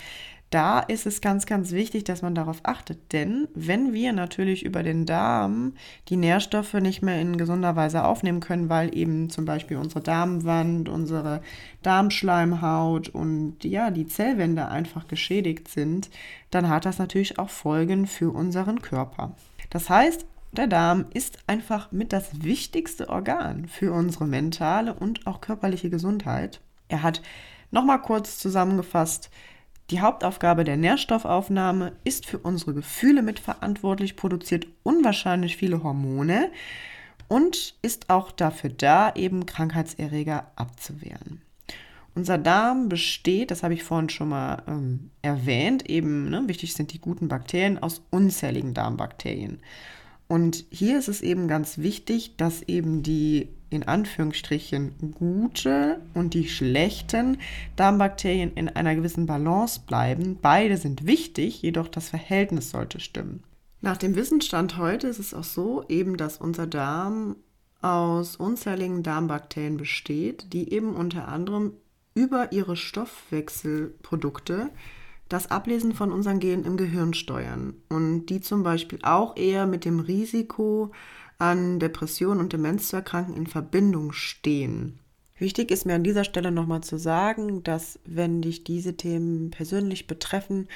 [0.53, 3.12] da ist es ganz, ganz wichtig, dass man darauf achtet.
[3.12, 5.73] Denn wenn wir natürlich über den Darm
[6.09, 10.89] die Nährstoffe nicht mehr in gesunder Weise aufnehmen können, weil eben zum Beispiel unsere Darmwand,
[10.89, 11.41] unsere
[11.81, 16.12] Darmschleimhaut und ja, die Zellwände einfach geschädigt sind,
[16.51, 19.36] dann hat das natürlich auch Folgen für unseren Körper.
[19.71, 25.41] Das heißt, der Darm ist einfach mit das wichtigste Organ für unsere mentale und auch
[25.41, 26.61] körperliche Gesundheit.
[26.87, 27.21] Er hat
[27.71, 29.29] nochmal kurz zusammengefasst
[29.89, 36.51] die Hauptaufgabe der Nährstoffaufnahme ist für unsere Gefühle mitverantwortlich, produziert unwahrscheinlich viele Hormone
[37.27, 41.41] und ist auch dafür da, eben Krankheitserreger abzuwehren.
[42.15, 46.93] Unser Darm besteht, das habe ich vorhin schon mal ähm, erwähnt, eben, ne, wichtig sind
[46.93, 49.59] die guten Bakterien aus unzähligen Darmbakterien.
[50.27, 56.47] Und hier ist es eben ganz wichtig, dass eben die in Anführungsstrichen gute und die
[56.47, 57.39] schlechten
[57.75, 60.38] Darmbakterien in einer gewissen Balance bleiben.
[60.41, 63.43] Beide sind wichtig, jedoch das Verhältnis sollte stimmen.
[63.81, 67.36] Nach dem Wissensstand heute ist es auch so, eben, dass unser Darm
[67.81, 71.73] aus unzähligen Darmbakterien besteht, die eben unter anderem
[72.15, 74.69] über ihre Stoffwechselprodukte
[75.34, 79.84] das Ablesen von unseren Genen im Gehirn steuern und die zum Beispiel auch eher mit
[79.84, 80.91] dem Risiko
[81.39, 85.00] an Depressionen und Demenz zu erkranken in Verbindung stehen.
[85.38, 90.06] Wichtig ist mir an dieser Stelle nochmal zu sagen, dass wenn dich diese Themen persönlich
[90.06, 90.67] betreffen,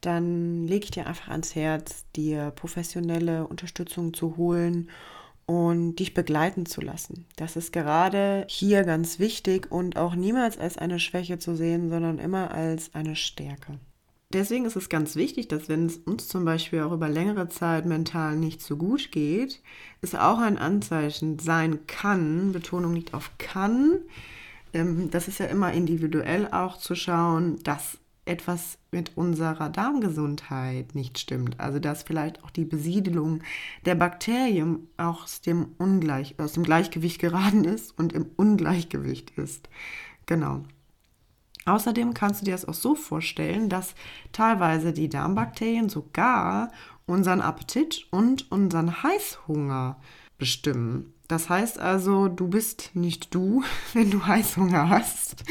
[0.00, 4.90] dann lege ich dir einfach ans Herz, dir professionelle Unterstützung zu holen
[5.46, 7.26] und dich begleiten zu lassen.
[7.36, 12.18] Das ist gerade hier ganz wichtig und auch niemals als eine Schwäche zu sehen, sondern
[12.18, 13.78] immer als eine Stärke.
[14.32, 17.84] Deswegen ist es ganz wichtig, dass wenn es uns zum Beispiel auch über längere Zeit
[17.84, 19.60] mental nicht so gut geht,
[20.02, 23.98] es auch ein Anzeichen sein kann, Betonung liegt auf kann,
[24.72, 31.18] ähm, das ist ja immer individuell auch zu schauen, dass etwas mit unserer Darmgesundheit nicht
[31.18, 31.58] stimmt.
[31.58, 33.42] Also dass vielleicht auch die Besiedelung
[33.84, 39.68] der Bakterien aus dem, Ungleich, aus dem Gleichgewicht geraten ist und im Ungleichgewicht ist.
[40.26, 40.62] Genau.
[41.66, 43.94] Außerdem kannst du dir das auch so vorstellen, dass
[44.32, 46.70] teilweise die Darmbakterien sogar
[47.06, 49.96] unseren Appetit und unseren Heißhunger
[50.38, 51.12] bestimmen.
[51.28, 55.44] Das heißt also, du bist nicht du, wenn du Heißhunger hast,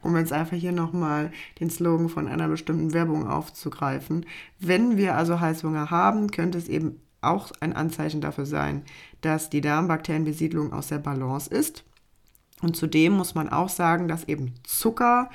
[0.00, 4.26] um jetzt einfach hier nochmal den Slogan von einer bestimmten Werbung aufzugreifen.
[4.60, 8.84] Wenn wir also Heißhunger haben, könnte es eben auch ein Anzeichen dafür sein,
[9.22, 11.84] dass die Darmbakterienbesiedlung aus der Balance ist.
[12.62, 15.28] Und zudem muss man auch sagen, dass eben Zucker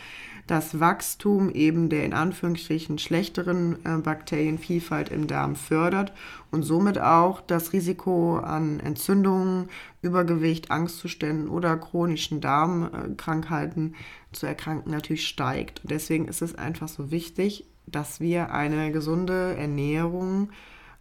[0.49, 6.11] das Wachstum eben der in Anführungsstrichen schlechteren äh, Bakterienvielfalt im Darm fördert
[6.49, 9.69] und somit auch das Risiko an Entzündungen,
[10.01, 13.93] Übergewicht, Angstzuständen oder chronischen Darmkrankheiten
[14.31, 15.81] zu erkranken natürlich steigt.
[15.83, 20.49] Deswegen ist es einfach so wichtig, dass wir eine gesunde Ernährung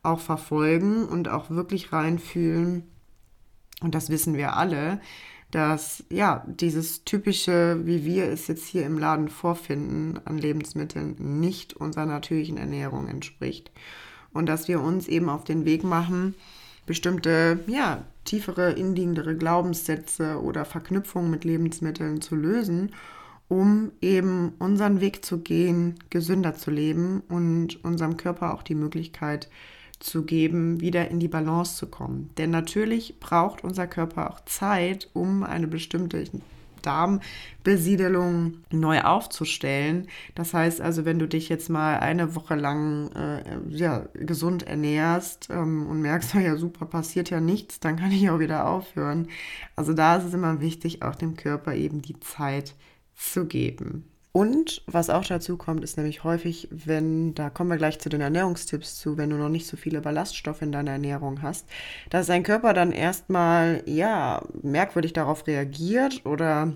[0.02, 2.82] auch verfolgen und auch wirklich reinfühlen.
[3.80, 5.00] Und das wissen wir alle,
[5.50, 11.74] dass ja dieses typische, wie wir es jetzt hier im Laden vorfinden, an Lebensmitteln nicht
[11.74, 13.70] unserer natürlichen Ernährung entspricht.
[14.32, 16.34] Und dass wir uns eben auf den Weg machen,
[16.84, 22.92] bestimmte, ja, tiefere, indiegendere Glaubenssätze oder Verknüpfungen mit Lebensmitteln zu lösen,
[23.48, 29.48] um eben unseren Weg zu gehen, gesünder zu leben und unserem Körper auch die Möglichkeit
[30.00, 32.30] zu geben, wieder in die Balance zu kommen.
[32.38, 36.24] Denn natürlich braucht unser Körper auch Zeit, um eine bestimmte
[36.82, 40.08] Darmbesiedelung neu aufzustellen.
[40.34, 45.48] Das heißt also, wenn du dich jetzt mal eine Woche lang äh, ja, gesund ernährst
[45.50, 49.28] ähm, und merkst, ja super, passiert ja nichts, dann kann ich auch wieder aufhören.
[49.76, 52.74] Also da ist es immer wichtig, auch dem Körper eben die Zeit
[53.14, 54.04] zu geben.
[54.38, 58.20] Und was auch dazu kommt, ist nämlich häufig, wenn, da kommen wir gleich zu den
[58.20, 61.66] Ernährungstipps zu, wenn du noch nicht so viele Ballaststoffe in deiner Ernährung hast,
[62.08, 66.74] dass dein Körper dann erstmal, ja, merkwürdig darauf reagiert oder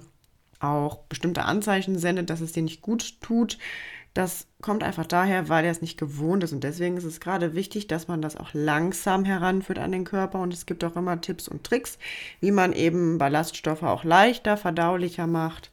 [0.58, 3.58] auch bestimmte Anzeichen sendet, dass es dir nicht gut tut.
[4.12, 6.52] Das kommt einfach daher, weil er es nicht gewohnt ist.
[6.52, 10.40] Und deswegen ist es gerade wichtig, dass man das auch langsam heranführt an den Körper.
[10.40, 11.98] Und es gibt auch immer Tipps und Tricks,
[12.40, 15.70] wie man eben Ballaststoffe auch leichter, verdaulicher macht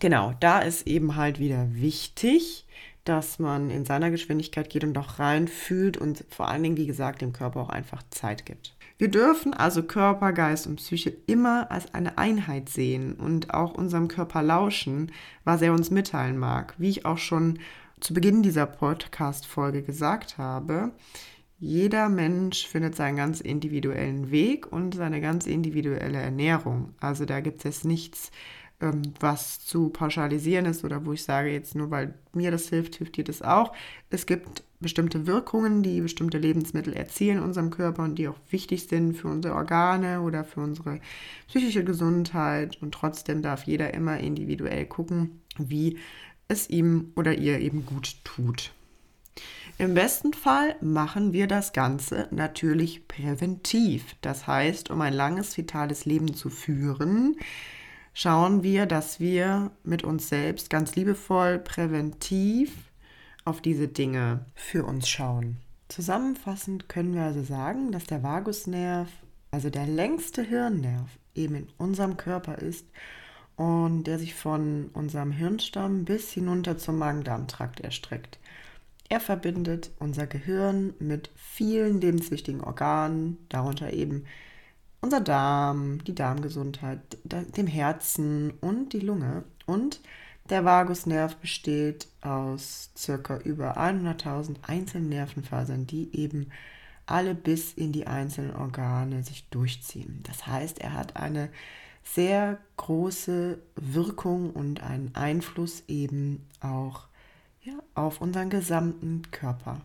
[0.00, 2.66] Genau, da ist eben halt wieder wichtig,
[3.04, 7.20] dass man in seiner Geschwindigkeit geht und auch reinfühlt und vor allen Dingen, wie gesagt,
[7.20, 8.76] dem Körper auch einfach Zeit gibt.
[8.98, 14.08] Wir dürfen also Körper, Geist und Psyche immer als eine Einheit sehen und auch unserem
[14.08, 15.12] Körper lauschen,
[15.44, 16.74] was er uns mitteilen mag.
[16.78, 17.58] Wie ich auch schon
[18.00, 20.92] zu Beginn dieser Podcast-Folge gesagt habe,
[21.60, 26.94] jeder Mensch findet seinen ganz individuellen Weg und seine ganz individuelle Ernährung.
[27.00, 28.30] Also da gibt es jetzt nichts,
[28.80, 32.96] ähm, was zu pauschalisieren ist oder wo ich sage, jetzt nur weil mir das hilft,
[32.96, 33.72] hilft dir das auch.
[34.10, 38.86] Es gibt bestimmte Wirkungen, die bestimmte Lebensmittel erzielen in unserem Körper und die auch wichtig
[38.86, 41.00] sind für unsere Organe oder für unsere
[41.48, 42.80] psychische Gesundheit.
[42.80, 45.98] Und trotzdem darf jeder immer individuell gucken, wie
[46.46, 48.72] es ihm oder ihr eben gut tut.
[49.78, 54.16] Im besten Fall machen wir das Ganze natürlich präventiv.
[54.22, 57.36] Das heißt, um ein langes, vitales Leben zu führen,
[58.18, 62.74] schauen wir, dass wir mit uns selbst ganz liebevoll, präventiv
[63.44, 65.58] auf diese Dinge für uns schauen.
[65.86, 69.08] Zusammenfassend können wir also sagen, dass der Vagusnerv,
[69.52, 72.86] also der längste Hirnnerv, eben in unserem Körper ist
[73.54, 78.40] und der sich von unserem Hirnstamm bis hinunter zum Magen-Darm-Trakt erstreckt.
[79.08, 84.24] Er verbindet unser Gehirn mit vielen lebenswichtigen Organen, darunter eben
[85.00, 89.44] unser Darm, die Darmgesundheit, dem Herzen und die Lunge.
[89.66, 90.00] Und
[90.50, 96.50] der Vagusnerv besteht aus circa über 100.000 einzelnen Nervenfasern, die eben
[97.06, 100.22] alle bis in die einzelnen Organe sich durchziehen.
[100.24, 101.48] Das heißt, er hat eine
[102.02, 107.08] sehr große Wirkung und einen Einfluss eben auch
[107.62, 109.80] ja, auf unseren gesamten Körper.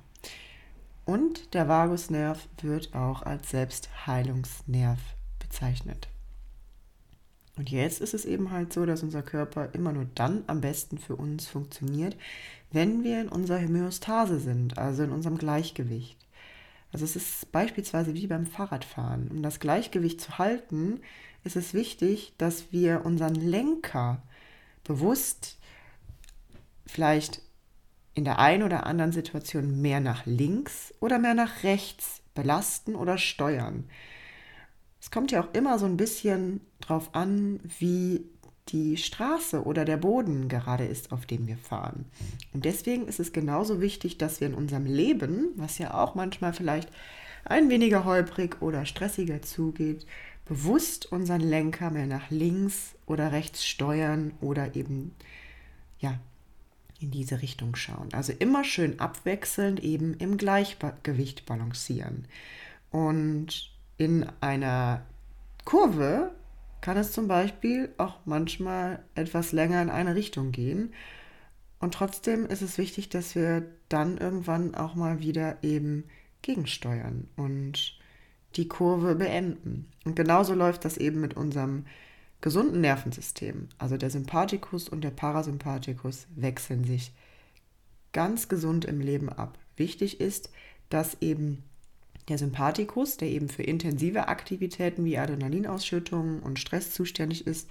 [1.06, 5.00] Und der Vagusnerv wird auch als Selbstheilungsnerv
[5.40, 6.08] bezeichnet.
[7.56, 10.98] Und jetzt ist es eben halt so, dass unser Körper immer nur dann am besten
[10.98, 12.18] für uns funktioniert,
[12.72, 16.18] wenn wir in unserer Homöostase sind, also in unserem Gleichgewicht.
[16.92, 19.30] Also es ist beispielsweise wie beim Fahrradfahren.
[19.30, 21.02] Um das Gleichgewicht zu halten,
[21.44, 24.22] ist es wichtig, dass wir unseren Lenker
[24.84, 25.58] bewusst
[26.86, 27.42] vielleicht
[28.14, 33.18] in der einen oder anderen Situation mehr nach links oder mehr nach rechts belasten oder
[33.18, 33.86] steuern.
[35.02, 38.26] Es kommt ja auch immer so ein bisschen drauf an, wie
[38.70, 42.06] die Straße oder der Boden gerade ist, auf dem wir fahren.
[42.54, 46.54] Und deswegen ist es genauso wichtig, dass wir in unserem Leben, was ja auch manchmal
[46.54, 46.90] vielleicht
[47.46, 50.06] ein weniger holprig oder stressiger zugeht,
[50.46, 55.14] bewusst unseren Lenker mehr nach links oder rechts steuern oder eben
[56.00, 56.20] ja
[57.04, 58.10] in diese Richtung schauen.
[58.14, 62.28] Also immer schön abwechselnd eben im Gleichgewicht balancieren.
[62.92, 65.06] Und in einer
[65.66, 66.32] Kurve
[66.82, 70.94] kann es zum Beispiel auch manchmal etwas länger in eine Richtung gehen.
[71.80, 76.06] Und trotzdem ist es wichtig, dass wir dann irgendwann auch mal wieder eben
[76.42, 77.98] gegensteuern und
[78.56, 79.90] die Kurve beenden.
[80.06, 81.86] Und genauso läuft das eben mit unserem
[82.44, 83.70] gesunden Nervensystem.
[83.78, 87.14] Also der Sympathikus und der Parasympathikus wechseln sich
[88.12, 89.58] ganz gesund im Leben ab.
[89.78, 90.52] Wichtig ist,
[90.90, 91.64] dass eben
[92.28, 97.70] der Sympathikus, der eben für intensive Aktivitäten wie Adrenalinausschüttung und Stress zuständig ist,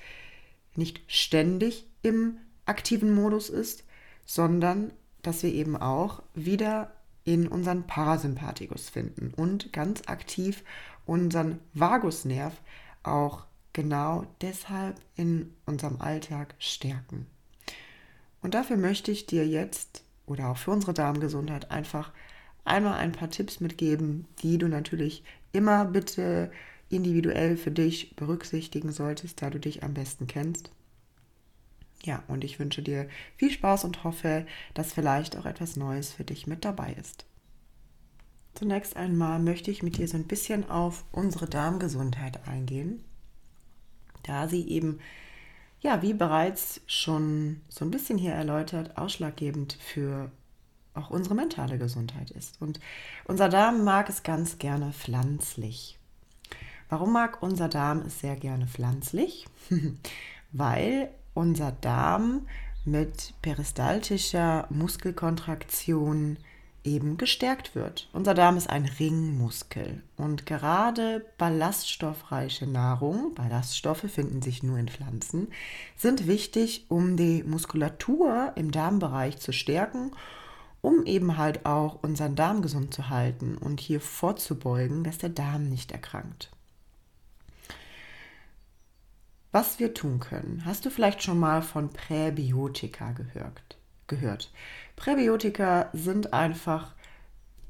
[0.74, 3.84] nicht ständig im aktiven Modus ist,
[4.24, 6.94] sondern dass wir eben auch wieder
[7.24, 10.64] in unseren Parasympathikus finden und ganz aktiv
[11.04, 12.58] unseren Vagusnerv
[13.02, 17.26] auch genau deshalb in unserem Alltag stärken.
[18.42, 22.12] Und dafür möchte ich dir jetzt oder auch für unsere Darmgesundheit einfach
[22.64, 26.50] einmal ein paar Tipps mitgeben, die du natürlich immer bitte
[26.88, 30.70] individuell für dich berücksichtigen solltest, da du dich am besten kennst.
[32.04, 36.24] Ja, und ich wünsche dir viel Spaß und hoffe, dass vielleicht auch etwas Neues für
[36.24, 37.24] dich mit dabei ist.
[38.54, 43.02] Zunächst einmal möchte ich mit dir so ein bisschen auf unsere Darmgesundheit eingehen,
[44.22, 45.00] da sie eben,
[45.80, 50.30] ja, wie bereits schon so ein bisschen hier erläutert, ausschlaggebend für
[50.94, 52.60] auch unsere mentale Gesundheit ist.
[52.60, 52.80] Und
[53.24, 55.98] unser Darm mag es ganz gerne pflanzlich.
[56.88, 59.46] Warum mag unser Darm es sehr gerne pflanzlich?
[60.52, 62.46] Weil unser Darm
[62.84, 66.36] mit peristaltischer Muskelkontraktion
[66.84, 68.08] eben gestärkt wird.
[68.12, 75.48] Unser Darm ist ein Ringmuskel und gerade ballaststoffreiche Nahrung, Ballaststoffe finden sich nur in Pflanzen,
[75.96, 80.12] sind wichtig, um die Muskulatur im Darmbereich zu stärken
[80.82, 85.68] um eben halt auch unseren Darm gesund zu halten und hier vorzubeugen, dass der Darm
[85.68, 86.50] nicht erkrankt.
[89.52, 93.78] Was wir tun können, hast du vielleicht schon mal von Präbiotika gehört?
[94.08, 94.50] gehört.
[95.02, 96.92] Präbiotika sind einfach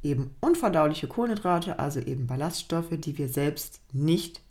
[0.02, 4.42] eben unverdauliche Kohlenhydrate, also eben Ballaststoffe, die wir selbst nicht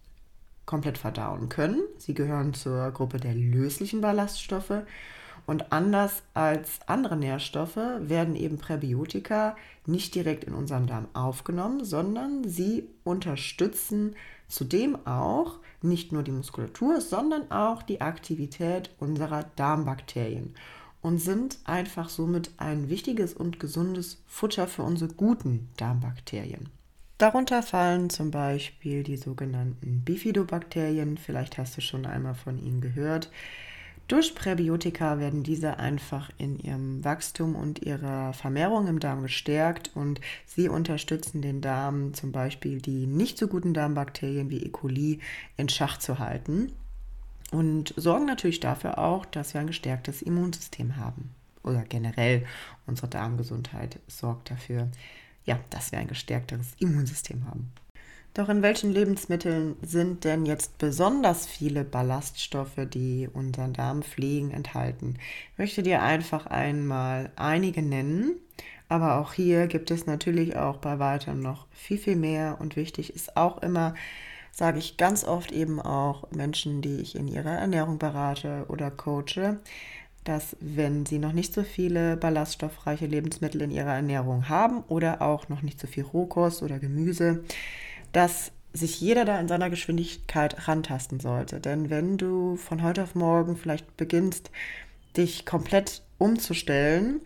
[0.66, 1.84] komplett verdauen können.
[2.00, 4.82] Sie gehören zur Gruppe der löslichen Ballaststoffe
[5.46, 9.56] und anders als andere Nährstoffe werden eben Präbiotika
[9.86, 14.16] nicht direkt in unserem Darm aufgenommen, sondern sie unterstützen
[14.48, 20.56] zudem auch nicht nur die Muskulatur, sondern auch die Aktivität unserer Darmbakterien
[21.02, 26.70] und sind einfach somit ein wichtiges und gesundes Futter für unsere guten Darmbakterien.
[27.18, 33.30] Darunter fallen zum Beispiel die sogenannten Bifidobakterien, vielleicht hast du schon einmal von ihnen gehört,
[34.08, 40.20] durch Präbiotika werden diese einfach in ihrem Wachstum und ihrer Vermehrung im Darm gestärkt und
[40.46, 44.70] sie unterstützen den Darm zum Beispiel die nicht so guten Darmbakterien wie E.
[44.70, 45.20] coli
[45.56, 46.74] in Schach zu halten
[47.52, 51.32] und sorgen natürlich dafür auch, dass wir ein gestärktes Immunsystem haben.
[51.64, 52.46] Oder generell
[52.88, 54.88] unsere Darmgesundheit sorgt dafür,
[55.46, 57.72] ja, dass wir ein gestärkteres Immunsystem haben.
[58.34, 65.18] Doch in welchen Lebensmitteln sind denn jetzt besonders viele Ballaststoffe, die unseren Darm pflegen, enthalten?
[65.52, 68.36] Ich möchte dir einfach einmal einige nennen,
[68.88, 73.14] aber auch hier gibt es natürlich auch bei weitem noch viel, viel mehr und wichtig
[73.14, 73.96] ist auch immer,
[74.52, 79.60] sage ich ganz oft eben auch Menschen, die ich in ihrer Ernährung berate oder coache,
[80.24, 85.50] dass wenn sie noch nicht so viele ballaststoffreiche Lebensmittel in ihrer Ernährung haben oder auch
[85.50, 87.44] noch nicht so viel Rohkost oder Gemüse,
[88.12, 91.60] dass sich jeder da in seiner Geschwindigkeit rantasten sollte.
[91.60, 94.52] Denn wenn du von heute auf morgen vielleicht beginnst,
[95.18, 97.20] dich komplett umzustellen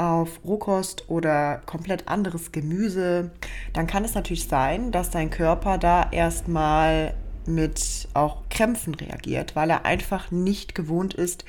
[0.00, 3.30] auf Rohkost oder komplett anderes Gemüse,
[3.72, 7.14] dann kann es natürlich sein, dass dein Körper da erstmal
[7.46, 11.44] mit auch Krämpfen reagiert, weil er einfach nicht gewohnt ist,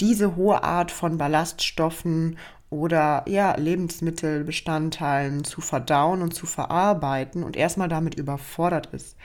[0.00, 2.38] diese hohe Art von Ballaststoffen
[2.70, 9.16] oder ja, Lebensmittelbestandteilen zu verdauen und zu verarbeiten und erstmal damit überfordert ist.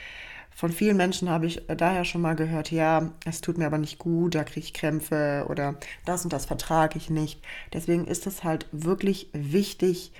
[0.59, 3.97] Von vielen Menschen habe ich daher schon mal gehört, ja, es tut mir aber nicht
[3.97, 7.41] gut, da kriege ich Krämpfe oder das und das vertrage ich nicht.
[7.71, 10.11] Deswegen ist es halt wirklich wichtig,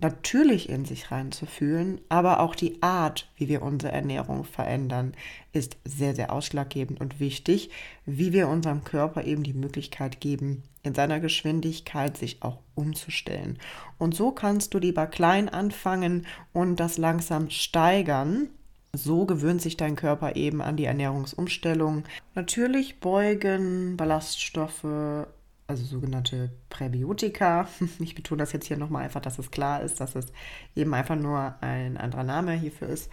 [0.00, 5.14] natürlich in sich reinzufühlen, aber auch die Art, wie wir unsere Ernährung verändern,
[5.50, 7.70] ist sehr, sehr ausschlaggebend und wichtig,
[8.06, 13.58] wie wir unserem Körper eben die Möglichkeit geben, in seiner Geschwindigkeit sich auch umzustellen.
[13.98, 18.50] Und so kannst du lieber klein anfangen und das langsam steigern.
[18.92, 22.04] So gewöhnt sich dein Körper eben an die Ernährungsumstellung.
[22.34, 25.26] Natürlich beugen Ballaststoffe
[25.68, 27.68] also sogenannte Präbiotika.
[28.00, 30.26] Ich betone das jetzt hier nochmal einfach, dass es klar ist, dass es
[30.74, 33.10] eben einfach nur ein anderer Name hierfür ist.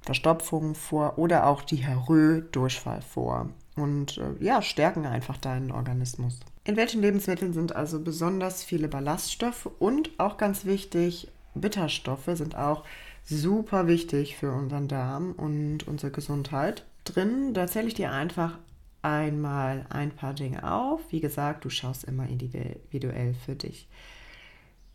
[0.00, 3.50] Verstopfung vor oder auch die Diarrhoe-Durchfall vor.
[3.76, 6.40] Und äh, ja, stärken einfach deinen Organismus.
[6.64, 12.84] In welchen Lebensmitteln sind also besonders viele Ballaststoffe und auch ganz wichtig, Bitterstoffe sind auch
[13.26, 17.54] super wichtig für unseren Darm und unsere Gesundheit drin.
[17.54, 18.58] Da zähle ich dir einfach
[19.02, 21.00] einmal ein paar Dinge auf.
[21.10, 23.88] Wie gesagt, du schaust immer individuell für dich.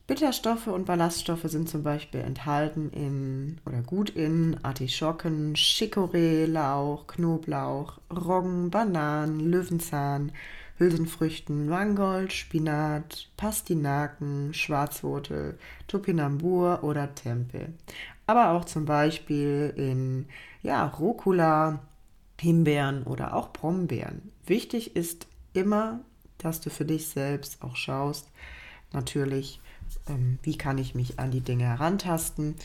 [0.07, 7.99] Bitterstoffe und Ballaststoffe sind zum Beispiel enthalten in oder gut in Artischocken, Chicorée, Lauch, Knoblauch,
[8.11, 10.33] Roggen, Bananen, Löwenzahn,
[10.81, 15.57] Hülsenfrüchten, Mangold, Spinat, Pastinaken, Schwarzwurzel,
[15.87, 17.73] Topinambur oder Tempel.
[18.27, 20.25] Aber auch zum Beispiel in
[20.61, 21.79] ja, Rucola,
[22.39, 24.31] Himbeeren oder auch Brombeeren.
[24.47, 25.99] Wichtig ist immer,
[26.39, 28.29] dass du für dich selbst auch schaust,
[28.93, 29.61] natürlich,
[30.09, 32.55] ähm, wie kann ich mich an die Dinge herantasten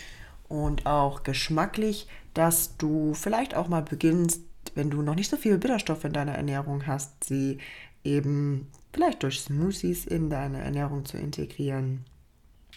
[0.48, 4.40] und auch geschmacklich, dass du vielleicht auch mal beginnst,
[4.74, 7.58] wenn du noch nicht so viele Bitterstoffe in deiner Ernährung hast, sie
[8.02, 12.04] eben vielleicht durch Smoothies in deine Ernährung zu integrieren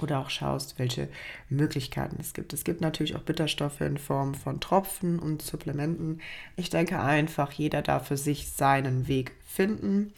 [0.03, 1.09] oder auch schaust, welche
[1.49, 2.53] Möglichkeiten es gibt.
[2.53, 6.21] Es gibt natürlich auch Bitterstoffe in Form von Tropfen und Supplementen.
[6.55, 10.13] Ich denke einfach, jeder darf für sich seinen Weg finden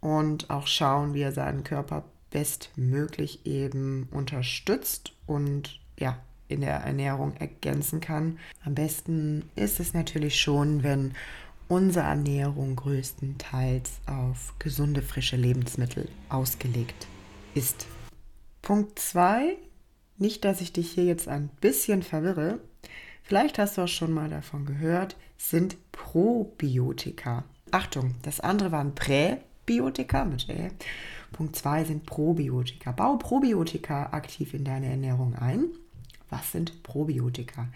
[0.00, 6.18] und auch schauen, wie er seinen Körper bestmöglich eben unterstützt und ja,
[6.48, 8.38] in der Ernährung ergänzen kann.
[8.64, 11.14] Am besten ist es natürlich schon, wenn
[11.68, 17.06] unsere Ernährung größtenteils auf gesunde, frische Lebensmittel ausgelegt
[17.54, 17.86] ist.
[18.62, 19.56] Punkt 2,
[20.18, 22.60] nicht, dass ich dich hier jetzt ein bisschen verwirre,
[23.22, 27.44] vielleicht hast du auch schon mal davon gehört, sind Probiotika.
[27.70, 30.70] Achtung, das andere waren Präbiotika mit Ä.
[31.32, 32.92] Punkt 2 sind Probiotika.
[32.92, 35.66] Bau Probiotika aktiv in deine Ernährung ein.
[36.28, 37.68] Was sind Probiotika?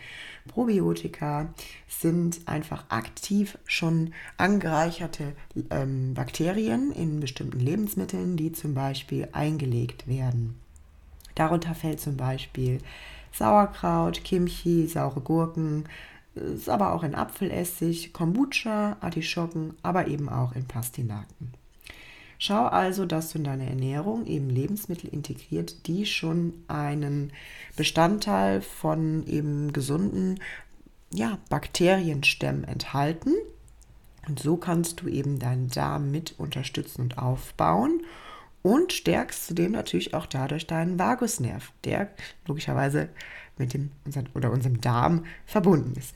[0.47, 1.53] Probiotika
[1.89, 5.35] sind einfach aktiv schon angereicherte
[5.71, 10.61] ähm, Bakterien in bestimmten Lebensmitteln, die zum Beispiel eingelegt werden.
[11.35, 12.79] Darunter fällt zum Beispiel
[13.33, 15.85] Sauerkraut, Kimchi, saure Gurken,
[16.35, 21.53] ist aber auch in Apfelessig, Kombucha, Artischocken, aber eben auch in Pastinaken.
[22.39, 27.33] Schau also, dass du in deine Ernährung eben Lebensmittel integriert, die schon einen
[27.77, 30.41] Bestandteil von eben gesunden
[31.13, 33.33] ja, Bakterienstämmen enthalten.
[34.29, 38.03] Und so kannst du eben deinen Darm mit unterstützen und aufbauen
[38.65, 42.09] und stärkst zudem natürlich auch dadurch deinen Vagusnerv, der
[42.47, 43.11] logischerweise
[43.59, 43.91] mit dem
[44.35, 46.15] oder unserem Darm verbunden ist.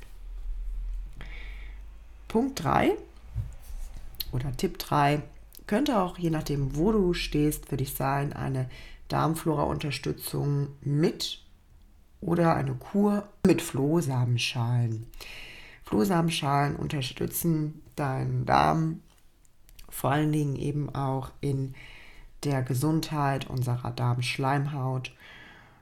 [2.26, 2.92] Punkt 3
[4.32, 5.20] oder Tipp 3
[5.66, 8.70] könnte auch, je nachdem, wo du stehst, für dich sein, eine
[9.08, 11.42] Darmflora-Unterstützung mit
[12.22, 15.06] oder eine Kur mit Flohsamenschalen.
[15.84, 19.02] Flohsamenschalen unterstützen deinen Darm
[19.90, 21.74] vor allen Dingen eben auch in
[22.44, 25.12] der Gesundheit unserer Darmschleimhaut.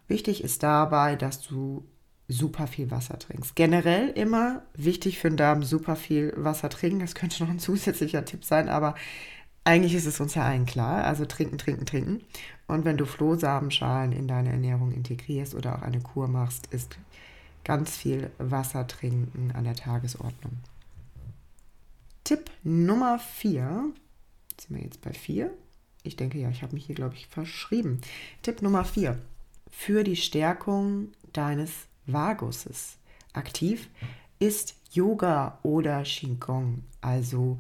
[0.09, 1.85] Wichtig ist dabei, dass du
[2.29, 3.55] super viel Wasser trinkst.
[3.55, 7.01] Generell immer wichtig für den Darm super viel Wasser trinken.
[7.01, 8.95] Das könnte noch ein zusätzlicher Tipp sein, aber
[9.65, 11.05] eigentlich ist es uns ja allen klar.
[11.05, 12.21] Also trinken, trinken, trinken.
[12.67, 16.99] Und wenn du Flohsamenschalen in deine Ernährung integrierst oder auch eine Kur machst, ist
[17.65, 20.53] ganz viel Wasser trinken an der Tagesordnung.
[22.23, 23.93] Tipp Nummer 4,
[24.61, 25.51] sind wir jetzt bei 4,
[26.07, 28.01] ich denke ja, ich habe mich hier, glaube ich, verschrieben.
[28.43, 29.19] Tipp Nummer 4.
[29.71, 31.73] Für die Stärkung deines
[32.07, 32.97] Vaguses
[33.33, 33.89] aktiv
[34.39, 37.59] ist Yoga oder Qigong, also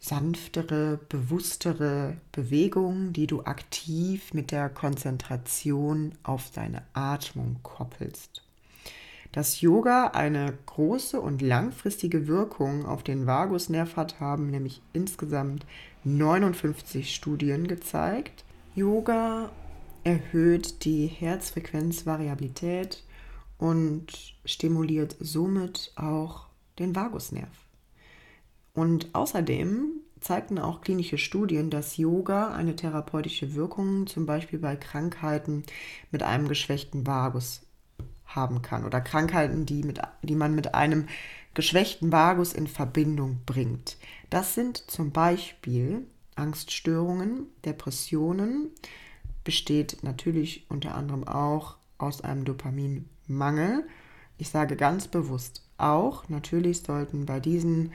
[0.00, 8.42] sanftere, bewusstere Bewegungen, die du aktiv mit der Konzentration auf deine Atmung koppelst.
[9.32, 15.66] Dass Yoga eine große und langfristige Wirkung auf den Vagusnerv hat, haben nämlich insgesamt
[16.04, 18.44] 59 Studien gezeigt.
[18.74, 19.50] Yoga
[20.04, 23.04] erhöht die Herzfrequenzvariabilität
[23.58, 24.06] und
[24.44, 26.46] stimuliert somit auch
[26.78, 27.66] den Vagusnerv.
[28.72, 35.64] Und außerdem zeigten auch klinische Studien, dass Yoga eine therapeutische Wirkung zum Beispiel bei Krankheiten
[36.10, 37.62] mit einem geschwächten Vagus
[38.24, 41.06] haben kann oder Krankheiten, die, mit, die man mit einem
[41.54, 43.96] geschwächten Vagus in Verbindung bringt.
[44.30, 48.70] Das sind zum Beispiel Angststörungen, Depressionen,
[49.44, 53.86] besteht natürlich unter anderem auch aus einem Dopaminmangel.
[54.38, 57.92] Ich sage ganz bewusst auch, natürlich sollten bei diesen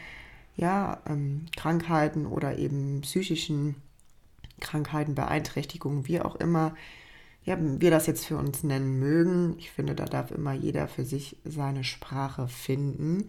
[0.58, 3.76] ja, ähm, Krankheiten oder eben psychischen
[4.60, 6.76] Krankheiten, Beeinträchtigungen, wie auch immer,
[7.46, 9.56] ja, wir das jetzt für uns nennen mögen.
[9.60, 13.28] Ich finde, da darf immer jeder für sich seine Sprache finden.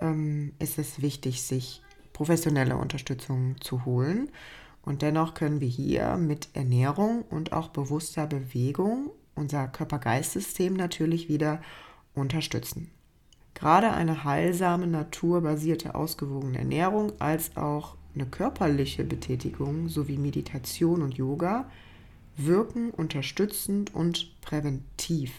[0.00, 1.82] Ähm, ist es wichtig, sich
[2.14, 4.30] professionelle Unterstützung zu holen.
[4.82, 11.60] Und dennoch können wir hier mit Ernährung und auch bewusster Bewegung unser Körper-Geist-System natürlich wieder
[12.14, 12.90] unterstützen.
[13.54, 21.70] Gerade eine heilsame, naturbasierte, ausgewogene Ernährung als auch eine körperliche Betätigung sowie Meditation und Yoga
[22.36, 25.32] wirken unterstützend und präventiv.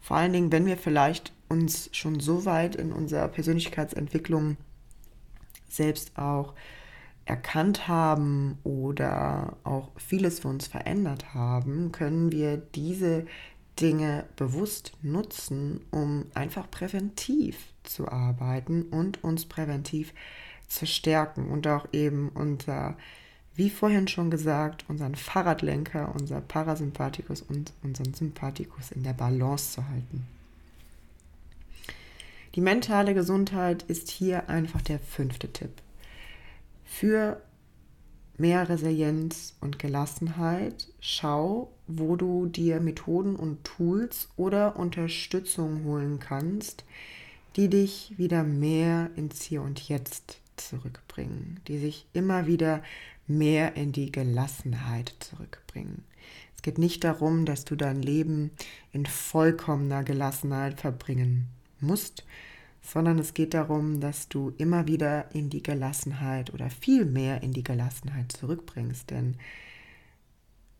[0.00, 4.56] Vor allen Dingen, wenn wir vielleicht uns schon so weit in unserer Persönlichkeitsentwicklung
[5.68, 6.54] selbst auch
[7.24, 13.26] erkannt haben oder auch vieles für uns verändert haben, können wir diese
[13.80, 20.12] Dinge bewusst nutzen, um einfach präventiv zu arbeiten und uns präventiv
[20.68, 22.96] zu stärken und auch eben unser,
[23.58, 29.88] wie vorhin schon gesagt, unseren Fahrradlenker, unser Parasympathikus und unseren Sympathikus in der Balance zu
[29.88, 30.28] halten.
[32.54, 35.72] Die mentale Gesundheit ist hier einfach der fünfte Tipp.
[36.84, 37.42] Für
[38.36, 46.84] mehr Resilienz und Gelassenheit, schau, wo du dir Methoden und Tools oder Unterstützung holen kannst,
[47.56, 52.84] die dich wieder mehr ins Hier und Jetzt zurückbringen, die sich immer wieder
[53.28, 56.04] mehr in die Gelassenheit zurückbringen.
[56.56, 58.50] Es geht nicht darum, dass du dein Leben
[58.92, 61.46] in vollkommener Gelassenheit verbringen
[61.80, 62.24] musst,
[62.82, 67.52] sondern es geht darum, dass du immer wieder in die Gelassenheit oder viel mehr in
[67.52, 69.10] die Gelassenheit zurückbringst.
[69.10, 69.36] Denn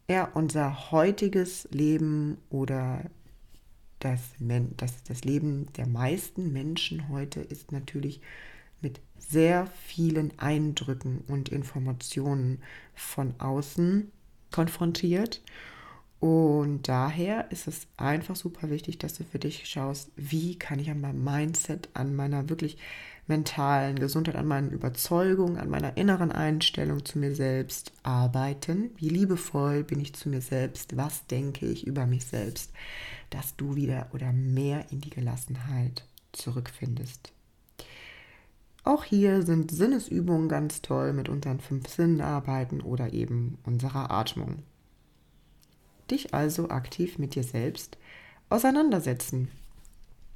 [0.09, 3.05] ja, unser heutiges Leben oder
[4.01, 8.21] das, das, das Leben der meisten Menschen heute ist natürlich
[8.81, 12.63] mit sehr vielen Eindrücken und Informationen
[12.95, 14.11] von außen
[14.51, 15.43] konfrontiert.
[16.21, 20.91] Und daher ist es einfach super wichtig, dass du für dich schaust, wie kann ich
[20.91, 22.77] an meinem Mindset, an meiner wirklich
[23.29, 28.91] mentalen Gesundheit, an meinen Überzeugungen, an meiner inneren Einstellung zu mir selbst arbeiten.
[28.97, 30.97] Wie liebevoll bin ich zu mir selbst?
[30.97, 32.73] Was denke ich über mich selbst?
[33.31, 37.33] Dass du wieder oder mehr in die Gelassenheit zurückfindest.
[38.89, 44.63] Auch hier sind Sinnesübungen ganz toll mit unseren fünf Sinnen arbeiten oder eben unserer Atmung
[46.11, 47.99] dich also aktiv mit dir selbst
[48.49, 49.49] auseinandersetzen,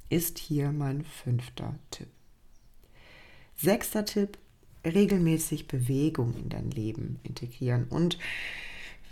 [0.09, 2.09] ist hier mein fünfter Tipp.
[3.55, 4.37] Sechster Tipp,
[4.85, 7.85] regelmäßig Bewegung in dein Leben integrieren.
[7.85, 8.19] Und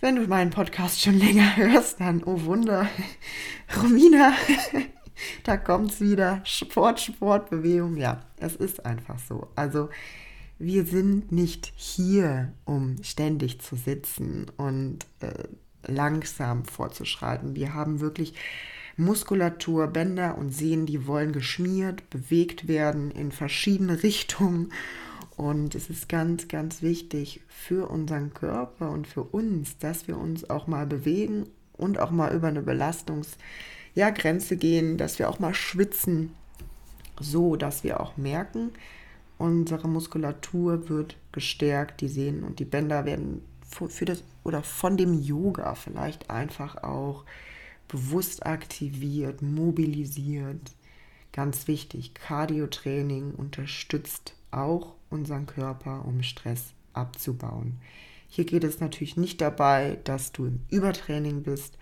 [0.01, 2.87] wenn du meinen Podcast schon länger hörst, dann, oh Wunder,
[3.81, 4.35] Romina,
[5.43, 6.41] da kommt es wieder.
[6.43, 7.97] Sport, Sport, Bewegung.
[7.97, 9.47] Ja, es ist einfach so.
[9.55, 9.89] Also
[10.59, 15.31] wir sind nicht hier, um ständig zu sitzen und äh,
[15.87, 17.55] langsam vorzuschreiten.
[17.55, 18.35] Wir haben wirklich
[18.97, 24.71] Muskulatur, Bänder und Sehnen, die wollen geschmiert, bewegt werden in verschiedene Richtungen.
[25.35, 30.47] Und es ist ganz, ganz wichtig für unseren Körper und für uns, dass wir uns
[30.49, 33.39] auch mal bewegen und auch mal über eine Belastungsgrenze
[33.93, 36.33] ja, gehen, dass wir auch mal schwitzen,
[37.19, 38.71] so dass wir auch merken,
[39.37, 43.41] unsere Muskulatur wird gestärkt, die Sehnen und die Bänder werden
[43.87, 47.25] für das oder von dem Yoga vielleicht einfach auch
[47.87, 50.71] bewusst aktiviert, mobilisiert.
[51.31, 57.77] Ganz wichtig, Cardio-Training unterstützt auch unseren Körper, um Stress abzubauen.
[58.27, 61.77] Hier geht es natürlich nicht dabei, dass du im Übertraining bist.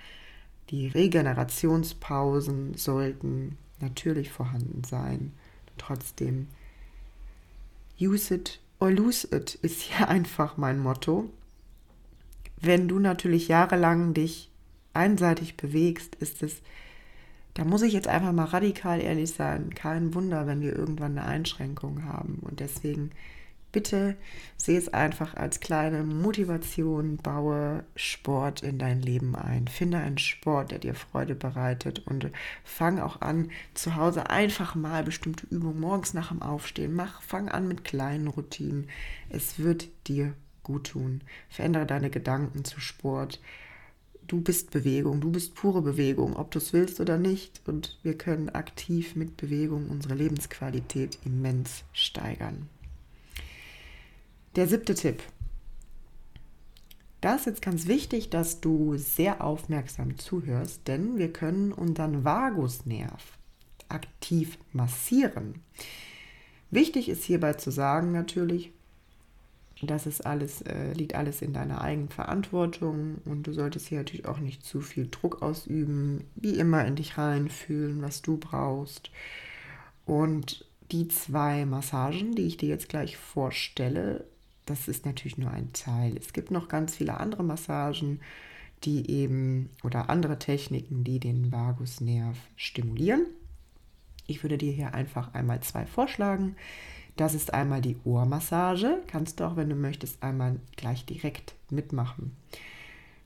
[0.70, 5.34] Die Regenerationspausen sollten natürlich vorhanden sein.
[5.78, 6.48] Trotzdem,
[8.00, 11.30] use it or lose it ist hier einfach mein Motto.
[12.62, 14.50] Wenn du natürlich jahrelang dich
[14.94, 16.58] einseitig bewegst, ist es,
[17.54, 21.28] da muss ich jetzt einfach mal radikal ehrlich sein, kein Wunder, wenn wir irgendwann eine
[21.28, 22.40] Einschränkung haben.
[22.42, 23.12] Und deswegen
[23.72, 24.16] bitte
[24.58, 29.68] sehe es einfach als kleine Motivation, baue Sport in dein Leben ein.
[29.68, 32.30] Finde einen Sport, der dir Freude bereitet und
[32.64, 36.94] fang auch an, zu Hause einfach mal bestimmte Übungen morgens nach dem Aufstehen.
[36.94, 38.90] Mach, fang an mit kleinen Routinen.
[39.30, 41.22] Es wird dir gut tun.
[41.50, 43.40] Verändere deine Gedanken zu Sport.
[44.28, 47.62] Du bist Bewegung, du bist pure Bewegung, ob du es willst oder nicht.
[47.66, 52.70] Und wir können aktiv mit Bewegung unsere Lebensqualität immens steigern.
[54.56, 55.22] Der siebte Tipp.
[57.22, 63.38] Da ist jetzt ganz wichtig, dass du sehr aufmerksam zuhörst, denn wir können unseren Vagusnerv
[63.90, 65.62] aktiv massieren.
[66.72, 68.72] Wichtig ist hierbei zu sagen natürlich,
[69.82, 74.26] das ist alles, äh, liegt alles in deiner eigenen Verantwortung und du solltest hier natürlich
[74.26, 79.12] auch nicht zu viel Druck ausüben, wie immer in dich reinfühlen, was du brauchst.
[80.06, 84.26] Und die zwei Massagen, die ich dir jetzt gleich vorstelle,
[84.70, 86.16] das ist natürlich nur ein Teil.
[86.18, 88.20] Es gibt noch ganz viele andere Massagen,
[88.84, 93.26] die eben oder andere Techniken, die den Vagusnerv stimulieren.
[94.28, 96.56] Ich würde dir hier einfach einmal zwei vorschlagen.
[97.18, 99.02] Das ist einmal die Ohrmassage.
[99.08, 102.36] Kannst du auch, wenn du möchtest, einmal gleich direkt mitmachen.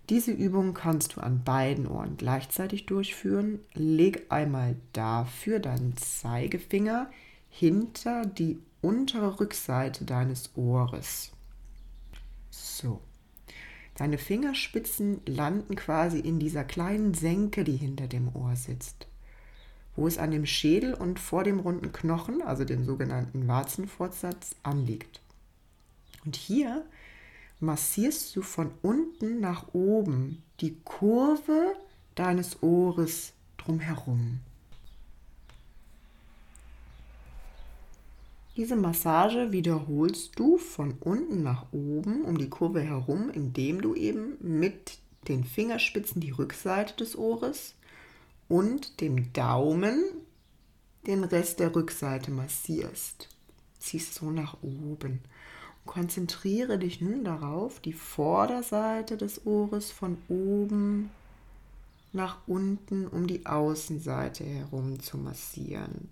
[0.10, 3.60] Diese Übung kannst du an beiden Ohren gleichzeitig durchführen.
[3.74, 7.10] Leg einmal dafür deinen Zeigefinger
[7.56, 11.32] hinter die untere Rückseite deines Ohres.
[12.50, 13.00] So.
[13.96, 19.06] Deine Fingerspitzen landen quasi in dieser kleinen Senke, die hinter dem Ohr sitzt,
[19.96, 25.22] wo es an dem Schädel und vor dem runden Knochen, also dem sogenannten Warzenfortsatz, anliegt.
[26.26, 26.84] Und hier
[27.60, 31.76] massierst du von unten nach oben die Kurve
[32.16, 34.40] deines Ohres drumherum.
[38.56, 44.38] Diese Massage wiederholst du von unten nach oben um die Kurve herum, indem du eben
[44.42, 47.74] mit den Fingerspitzen die Rückseite des Ohres
[48.48, 50.04] und dem Daumen
[51.08, 53.28] den Rest der Rückseite massierst.
[53.80, 55.22] Ziehst so nach oben.
[55.86, 61.10] konzentriere dich nun darauf, die Vorderseite des Ohres von oben
[62.14, 66.10] nach unten um die Außenseite herum zu massieren.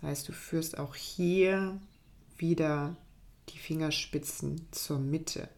[0.00, 1.78] Das heißt, du führst auch hier
[2.36, 2.96] wieder
[3.50, 5.48] die Fingerspitzen zur Mitte.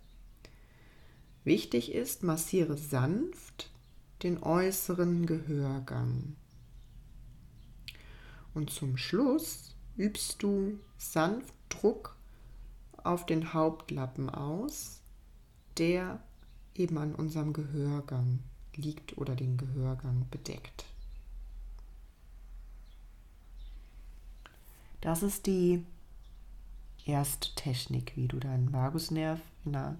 [1.45, 3.71] Wichtig ist, massiere sanft
[4.23, 6.37] den äußeren Gehörgang.
[8.55, 12.17] Und zum Schluss übst du sanft Druck
[12.99, 15.01] auf den Hauptlappen aus,
[15.79, 16.23] der
[16.75, 18.41] eben an unserem Gehörgang
[18.75, 20.85] liegt oder den Gehörgang bedeckt.
[25.03, 25.85] Das ist die
[27.05, 29.97] erste Technik, wie du deinen Vagusnerv in einer,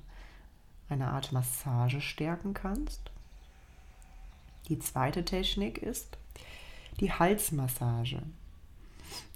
[0.89, 3.11] einer Art Massage stärken kannst.
[4.69, 6.17] Die zweite Technik ist
[7.01, 8.23] die Halsmassage.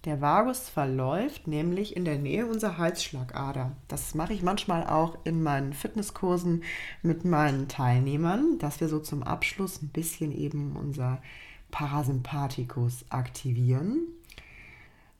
[0.05, 3.73] Der Vagus verläuft nämlich in der Nähe unserer Halsschlagader.
[3.89, 6.63] Das mache ich manchmal auch in meinen Fitnesskursen
[7.03, 11.21] mit meinen Teilnehmern, dass wir so zum Abschluss ein bisschen eben unser
[11.73, 14.07] Parasympathikus aktivieren.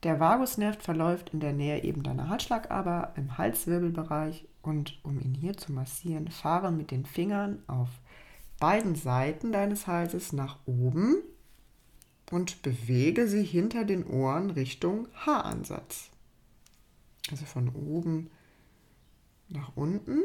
[0.07, 5.57] Der Vagusnerv verläuft in der Nähe eben deiner Halsschlagader im Halswirbelbereich und um ihn hier
[5.57, 7.89] zu massieren, fahre mit den Fingern auf
[8.57, 11.17] beiden Seiten deines Halses nach oben
[12.31, 16.09] und bewege sie hinter den Ohren Richtung Haaransatz.
[17.29, 18.31] Also von oben
[19.49, 20.21] nach unten.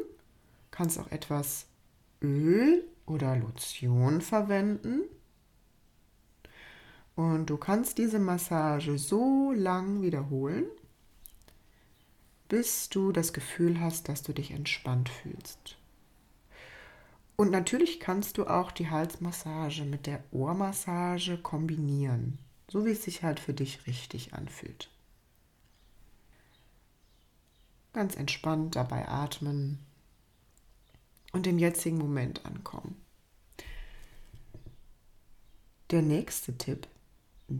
[0.71, 1.67] Kannst auch etwas
[2.23, 5.01] Öl oder Lotion verwenden
[7.15, 10.67] und du kannst diese Massage so lang wiederholen,
[12.49, 15.77] bis du das Gefühl hast, dass du dich entspannt fühlst.
[17.37, 22.39] Und natürlich kannst du auch die Halsmassage mit der Ohrmassage kombinieren,
[22.69, 24.91] so wie es sich halt für dich richtig anfühlt.
[27.93, 29.79] Ganz entspannt dabei atmen
[31.33, 32.97] und im jetzigen Moment ankommen.
[35.91, 36.87] Der nächste Tipp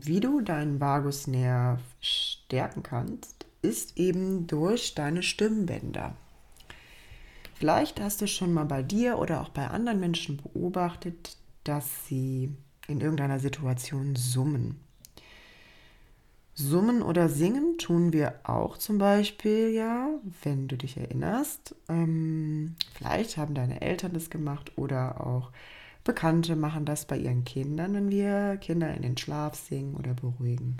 [0.01, 6.15] wie du deinen Vagusnerv stärken kannst, ist eben durch deine Stimmbänder.
[7.53, 12.51] Vielleicht hast du schon mal bei dir oder auch bei anderen Menschen beobachtet, dass sie
[12.87, 14.79] in irgendeiner Situation summen.
[16.55, 20.09] Summen oder singen tun wir auch zum Beispiel, ja,
[20.43, 21.75] wenn du dich erinnerst.
[21.87, 25.51] Ähm, vielleicht haben deine Eltern das gemacht oder auch
[26.03, 30.77] Bekannte machen das bei ihren Kindern, wenn wir Kinder in den Schlaf singen oder beruhigen.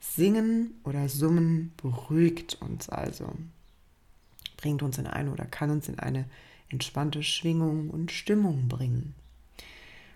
[0.00, 3.32] Singen oder Summen beruhigt uns also,
[4.56, 6.24] bringt uns in eine oder kann uns in eine
[6.68, 9.14] entspannte Schwingung und Stimmung bringen.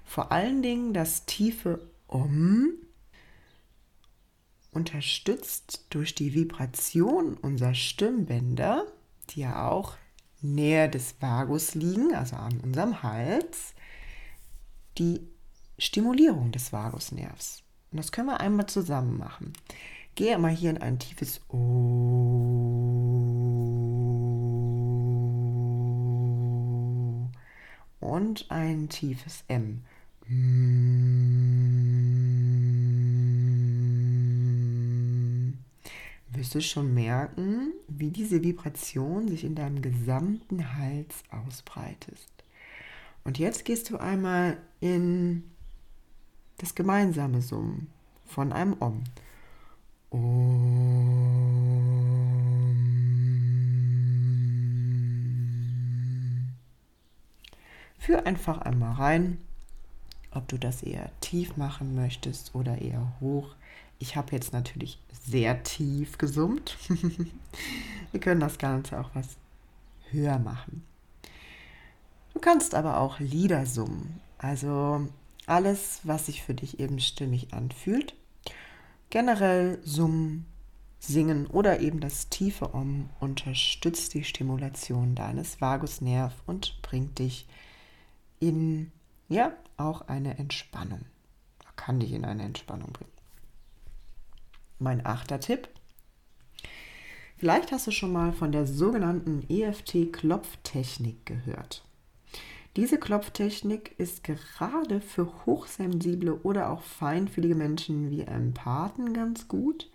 [0.05, 2.71] Vor allen Dingen das tiefe Om
[4.73, 8.87] unterstützt durch die Vibration unserer Stimmbänder,
[9.31, 9.95] die ja auch
[10.41, 13.75] näher des Vagus liegen, also an unserem Hals,
[14.99, 15.21] die
[15.79, 17.63] Stimulierung des Vagusnervs.
[17.91, 19.53] Und das können wir einmal zusammen machen.
[20.15, 21.59] Gehe mal hier in ein tiefes O.
[28.01, 29.85] Und ein tiefes M.
[36.31, 42.19] Wirst du schon merken, wie diese Vibration sich in deinem gesamten Hals ausbreitet.
[43.25, 45.45] Und jetzt gehst du einmal in
[46.59, 47.89] das gemeinsame Summen
[48.27, 49.05] von einem Om.
[50.11, 51.19] Om.
[57.99, 59.39] Führ einfach einmal rein,
[60.31, 63.55] ob du das eher tief machen möchtest oder eher hoch.
[63.99, 66.79] Ich habe jetzt natürlich sehr tief gesummt.
[68.13, 69.37] Wir können das Ganze auch was
[70.11, 70.85] höher machen.
[72.39, 75.09] Du kannst aber auch Lieder summen, also
[75.47, 78.15] alles, was sich für dich eben stimmig anfühlt.
[79.11, 80.47] Generell Summen,
[81.01, 87.49] Singen oder eben das tiefe Om unterstützt die Stimulation deines Vagusnerv und bringt dich
[88.39, 88.93] in,
[89.29, 91.07] ja, auch eine Entspannung.
[91.75, 93.11] Kann dich in eine Entspannung bringen.
[94.79, 95.69] Mein achter Tipp.
[97.37, 101.83] Vielleicht hast du schon mal von der sogenannten EFT-Klopftechnik gehört.
[102.79, 109.91] Diese Klopftechnik ist gerade für hochsensible oder auch feinfühlige Menschen wie Empathen ganz gut,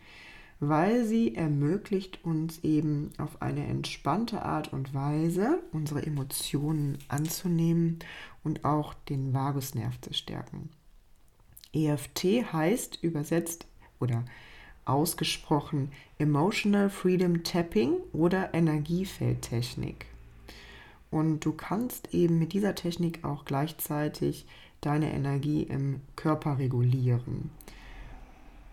[0.59, 7.99] weil sie ermöglicht uns eben auf eine entspannte Art und Weise unsere Emotionen anzunehmen
[8.43, 10.69] und auch den Vagusnerv zu stärken.
[11.71, 13.65] EFT heißt übersetzt
[14.01, 14.25] oder
[14.83, 20.07] ausgesprochen Emotional Freedom Tapping oder Energiefeldtechnik.
[21.13, 24.47] Und du kannst eben mit dieser Technik auch gleichzeitig
[24.81, 27.51] deine Energie im Körper regulieren.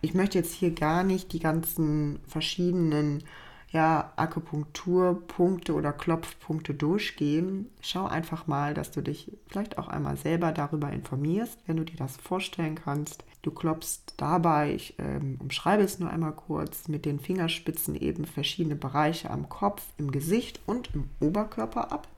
[0.01, 3.25] Ich möchte jetzt hier gar nicht die ganzen verschiedenen
[3.73, 7.69] ja, Akupunkturpunkte oder Klopfpunkte durchgehen.
[7.83, 11.99] Schau einfach mal, dass du dich vielleicht auch einmal selber darüber informierst, wenn du dir
[11.99, 13.23] das vorstellen kannst.
[13.43, 18.77] Du klopfst dabei, ich ähm, umschreibe es nur einmal kurz, mit den Fingerspitzen eben verschiedene
[18.77, 22.09] Bereiche am Kopf, im Gesicht und im Oberkörper ab.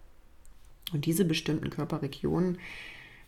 [0.93, 2.59] Und diese bestimmten Körperregionen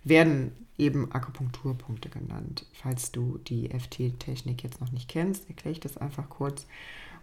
[0.05, 2.67] werden eben Akupunkturpunkte genannt.
[2.75, 6.67] Falls du die FT-Technik jetzt noch nicht kennst, erkläre ich das einfach kurz.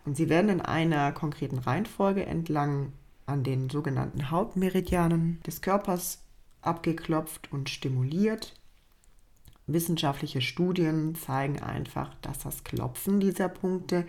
[0.06, 2.92] Und sie werden in einer konkreten Reihenfolge entlang
[3.26, 6.24] an den sogenannten Hauptmeridianen des Körpers
[6.62, 8.54] abgeklopft und stimuliert.
[9.68, 14.06] Wissenschaftliche Studien zeigen einfach, dass das Klopfen dieser Punkte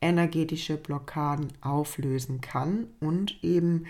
[0.00, 3.86] energetische Blockaden auflösen kann und eben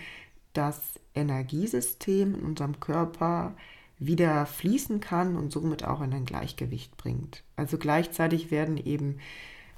[0.57, 3.55] das Energiesystem in unserem Körper
[3.97, 7.43] wieder fließen kann und somit auch in ein Gleichgewicht bringt.
[7.55, 9.19] Also gleichzeitig werden eben,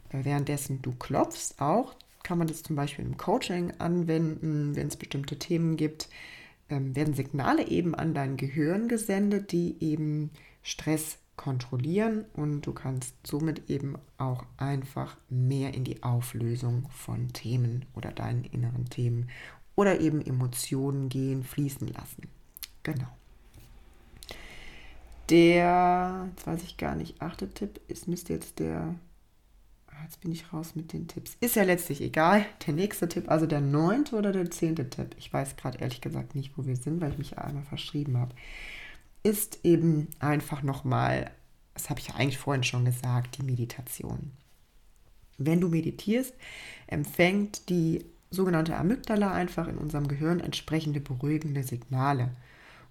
[0.10, 4.98] äh, währenddessen du klopfst, auch kann man das zum Beispiel im Coaching anwenden, wenn es
[4.98, 6.10] bestimmte Themen gibt,
[6.70, 10.32] ähm, werden Signale eben an dein Gehirn gesendet, die eben
[10.64, 17.86] Stress kontrollieren und du kannst somit eben auch einfach mehr in die Auflösung von Themen
[17.96, 19.30] oder deinen inneren Themen
[19.78, 22.24] oder eben Emotionen gehen, fließen lassen.
[22.84, 23.08] Genau.
[25.30, 28.96] Der, jetzt weiß ich gar nicht, achte Tipp ist, müsste jetzt der,
[29.88, 31.38] ah, jetzt bin ich raus mit den Tipps.
[31.42, 32.46] Ist ja letztlich egal.
[32.66, 36.34] Der nächste Tipp, also der neunte oder der zehnte Tipp, ich weiß gerade ehrlich gesagt
[36.34, 38.34] nicht, wo wir sind, weil ich mich einmal verschrieben habe,
[39.22, 41.30] ist eben einfach nochmal,
[41.76, 44.32] das habe ich ja eigentlich vorhin schon gesagt, die Meditation.
[45.38, 46.34] Wenn du meditierst,
[46.88, 52.32] empfängt die sogenannte Amygdala einfach in unserem Gehirn entsprechende beruhigende Signale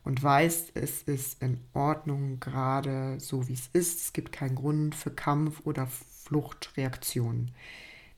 [0.05, 4.01] und weiß, es ist in Ordnung, gerade so wie es ist.
[4.01, 7.51] Es gibt keinen Grund für Kampf- oder Fluchtreaktionen.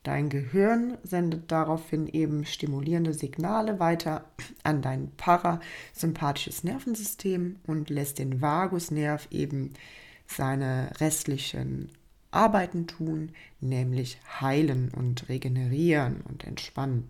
[0.03, 4.25] Dein Gehirn sendet daraufhin eben stimulierende Signale weiter
[4.63, 9.73] an dein parasympathisches Nervensystem und lässt den Vagusnerv eben
[10.25, 11.89] seine restlichen
[12.31, 17.09] Arbeiten tun, nämlich heilen und regenerieren und entspannen.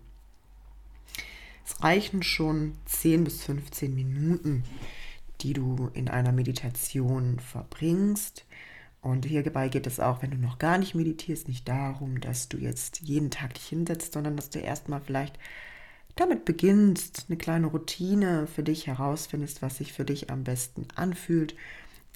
[1.65, 4.63] Es reichen schon 10 bis 15 Minuten,
[5.41, 8.45] die du in einer Meditation verbringst.
[9.01, 12.57] Und hierbei geht es auch, wenn du noch gar nicht meditierst, nicht darum, dass du
[12.57, 15.37] jetzt jeden Tag dich hinsetzt, sondern dass du erstmal vielleicht
[16.15, 21.55] damit beginnst, eine kleine Routine für dich herausfindest, was sich für dich am besten anfühlt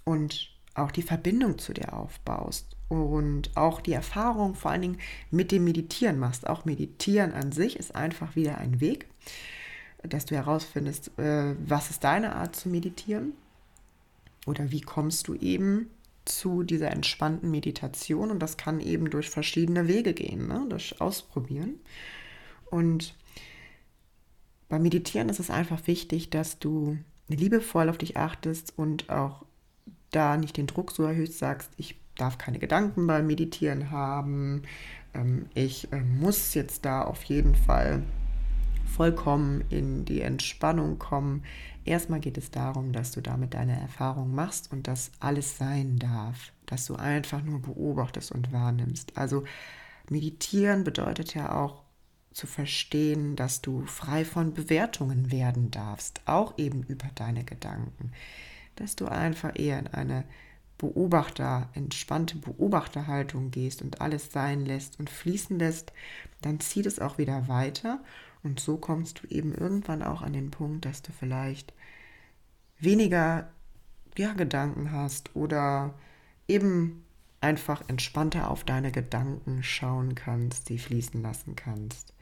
[0.03, 4.97] und auch die Verbindung zu dir aufbaust und auch die Erfahrung vor allen Dingen
[5.31, 6.47] mit dem Meditieren machst.
[6.47, 9.07] Auch Meditieren an sich ist einfach wieder ein Weg,
[10.03, 13.33] dass du herausfindest, äh, was ist deine Art zu meditieren
[14.45, 15.89] oder wie kommst du eben
[16.25, 20.65] zu dieser entspannten Meditation und das kann eben durch verschiedene Wege gehen, ne?
[20.69, 21.79] durch Ausprobieren.
[22.69, 23.15] Und
[24.69, 29.45] beim Meditieren ist es einfach wichtig, dass du liebevoll auf dich achtest und auch
[30.11, 34.63] da nicht den Druck so erhöht sagst, ich darf keine Gedanken beim Meditieren haben,
[35.13, 38.03] ähm, ich äh, muss jetzt da auf jeden Fall
[38.85, 41.43] vollkommen in die Entspannung kommen.
[41.85, 46.51] Erstmal geht es darum, dass du damit deine Erfahrung machst und dass alles sein darf,
[46.65, 49.17] dass du einfach nur beobachtest und wahrnimmst.
[49.17, 49.43] Also
[50.09, 51.81] meditieren bedeutet ja auch
[52.31, 58.11] zu verstehen, dass du frei von Bewertungen werden darfst, auch eben über deine Gedanken
[58.75, 60.23] dass du einfach eher in eine
[60.83, 65.93] Beobachter, entspannte Beobachterhaltung gehst und alles sein lässt und fließen lässt,
[66.41, 68.03] dann zieht es auch wieder weiter
[68.43, 71.73] und so kommst du eben irgendwann auch an den Punkt, dass du vielleicht
[72.79, 73.49] weniger
[74.17, 75.93] ja, Gedanken hast oder
[76.49, 77.05] eben
[77.39, 82.13] einfach entspannter auf deine Gedanken schauen kannst, sie fließen lassen kannst,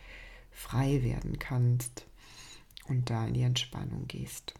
[0.51, 2.05] frei werden kannst
[2.87, 4.53] und da in die Entspannung gehst.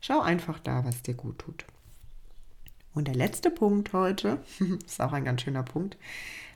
[0.00, 1.64] Schau einfach da, was dir gut tut.
[2.94, 4.42] Und der letzte Punkt heute,
[4.86, 5.96] ist auch ein ganz schöner Punkt,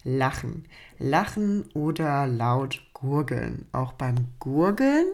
[0.04, 0.66] Lachen.
[0.98, 3.66] Lachen oder laut gurgeln.
[3.72, 5.06] Auch beim Gurgeln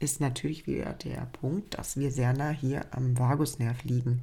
[0.00, 4.22] ist natürlich wieder der Punkt, dass wir sehr nah hier am Vagusnerv liegen.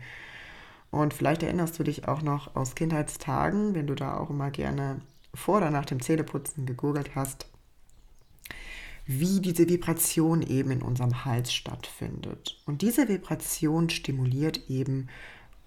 [0.92, 5.02] Und vielleicht erinnerst du dich auch noch aus Kindheitstagen, wenn du da auch immer gerne
[5.34, 7.48] vor oder nach dem Zähneputzen gegurgelt hast,
[9.06, 12.62] wie diese Vibration eben in unserem Hals stattfindet.
[12.66, 15.08] Und diese Vibration stimuliert eben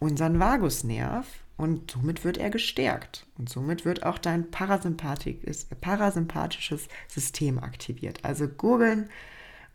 [0.01, 1.27] unseren Vagusnerv
[1.57, 3.27] und somit wird er gestärkt.
[3.39, 8.25] Und somit wird auch dein parasympathisches System aktiviert.
[8.25, 9.09] Also Gurgeln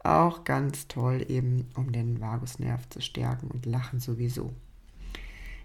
[0.03, 4.53] auch ganz toll eben, um den Vagusnerv zu stärken und Lachen sowieso.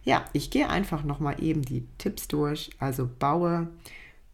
[0.05, 2.71] Ja, ich gehe einfach nochmal eben die Tipps durch.
[2.79, 3.69] Also baue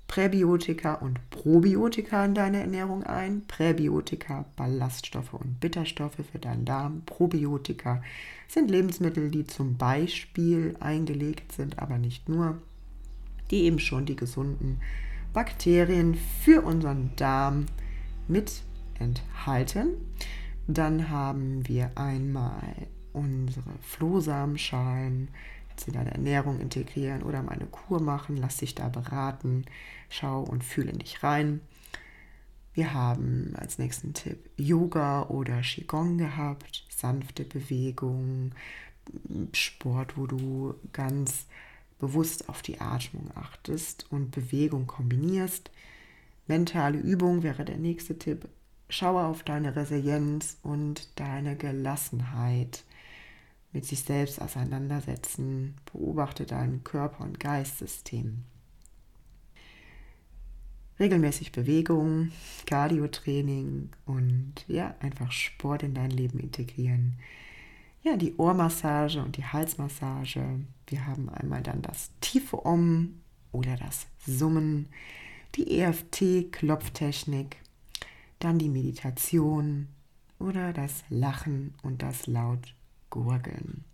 [0.08, 3.46] Präbiotika und Probiotika in deine Ernährung ein.
[3.46, 7.02] Präbiotika, Ballaststoffe und Bitterstoffe für deinen Darm.
[7.06, 8.02] Probiotika
[8.48, 12.58] sind Lebensmittel, die zum Beispiel eingelegt sind, aber nicht nur,
[13.50, 14.80] die eben schon die gesunden
[15.32, 17.66] Bakterien für unseren Darm
[18.28, 18.62] mit
[18.98, 19.88] enthalten.
[20.68, 22.74] Dann haben wir einmal
[23.12, 25.28] unsere Flohsamenschalen,
[25.86, 28.36] in deine Ernährung integrieren oder mal eine Kur machen.
[28.36, 29.64] Lass dich da beraten.
[30.08, 31.60] Schau und fühle in dich rein.
[32.76, 38.52] Wir haben als nächsten Tipp Yoga oder Qigong gehabt, sanfte Bewegung,
[39.54, 41.46] Sport, wo du ganz
[41.98, 45.70] bewusst auf die Atmung achtest und Bewegung kombinierst.
[46.46, 48.46] Mentale Übung wäre der nächste Tipp.
[48.88, 52.84] Schaue auf deine Resilienz und deine Gelassenheit
[53.76, 55.74] mit sich selbst auseinandersetzen.
[55.92, 58.44] Beobachte dein Körper- und Geistsystem.
[60.98, 62.30] Regelmäßig Bewegung,
[62.64, 67.18] Cardiotraining und ja, einfach Sport in dein Leben integrieren.
[68.02, 70.60] Ja, die Ohrmassage und die Halsmassage.
[70.86, 73.20] Wir haben einmal dann das tiefe Om
[73.52, 74.88] oder das Summen,
[75.54, 77.56] die EFT-Klopftechnik,
[78.38, 79.88] dann die Meditation
[80.38, 82.74] oder das Lachen und das laut
[83.10, 83.84] gurgeln.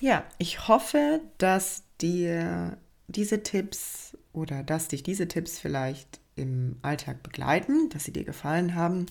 [0.00, 2.78] Ja, ich hoffe, dass dir
[3.08, 8.74] diese Tipps oder dass dich diese Tipps vielleicht im Alltag begleiten, dass sie dir gefallen
[8.74, 9.06] haben,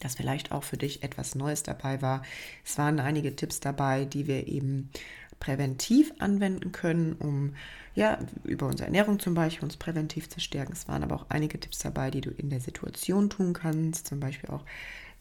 [0.00, 2.22] dass vielleicht auch für dich etwas Neues dabei war.
[2.64, 4.90] Es waren einige Tipps dabei, die wir eben
[5.38, 7.54] präventiv anwenden können, um
[7.94, 10.72] ja über unsere Ernährung zum Beispiel uns präventiv zu stärken.
[10.72, 14.20] Es waren aber auch einige Tipps dabei, die du in der Situation tun kannst, zum
[14.20, 14.64] Beispiel auch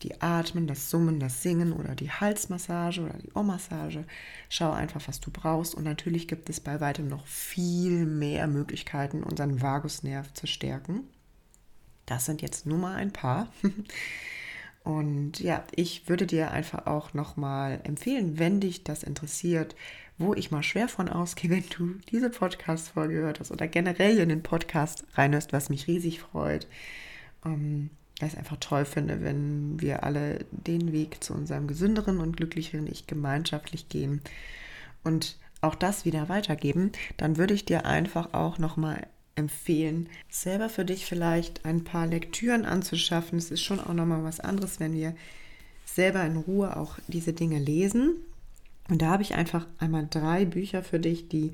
[0.03, 4.05] die Atmen, das Summen, das Singen oder die Halsmassage oder die Ohrmassage.
[4.49, 5.75] Schau einfach, was du brauchst.
[5.75, 11.07] Und natürlich gibt es bei weitem noch viel mehr Möglichkeiten, unseren Vagusnerv zu stärken.
[12.05, 13.51] Das sind jetzt nur mal ein paar.
[14.83, 19.75] Und ja, ich würde dir einfach auch nochmal empfehlen, wenn dich das interessiert,
[20.19, 24.29] wo ich mal schwer von ausgehe, wenn du diese Podcast-Folge gehört hast oder generell in
[24.29, 26.67] den Podcast reinhörst, was mich riesig freut.
[27.43, 27.89] Ähm,
[28.20, 32.88] ich es einfach toll finde, wenn wir alle den Weg zu unserem gesünderen und glücklicheren
[32.88, 34.22] Ich gemeinschaftlich gehen
[35.03, 40.86] und auch das wieder weitergeben, dann würde ich dir einfach auch nochmal empfehlen, selber für
[40.86, 43.38] dich vielleicht ein paar Lektüren anzuschaffen.
[43.38, 45.16] Es ist schon auch nochmal was anderes, wenn wir
[45.86, 48.16] selber in Ruhe auch diese Dinge lesen.
[48.89, 51.53] Und da habe ich einfach einmal drei Bücher für dich, die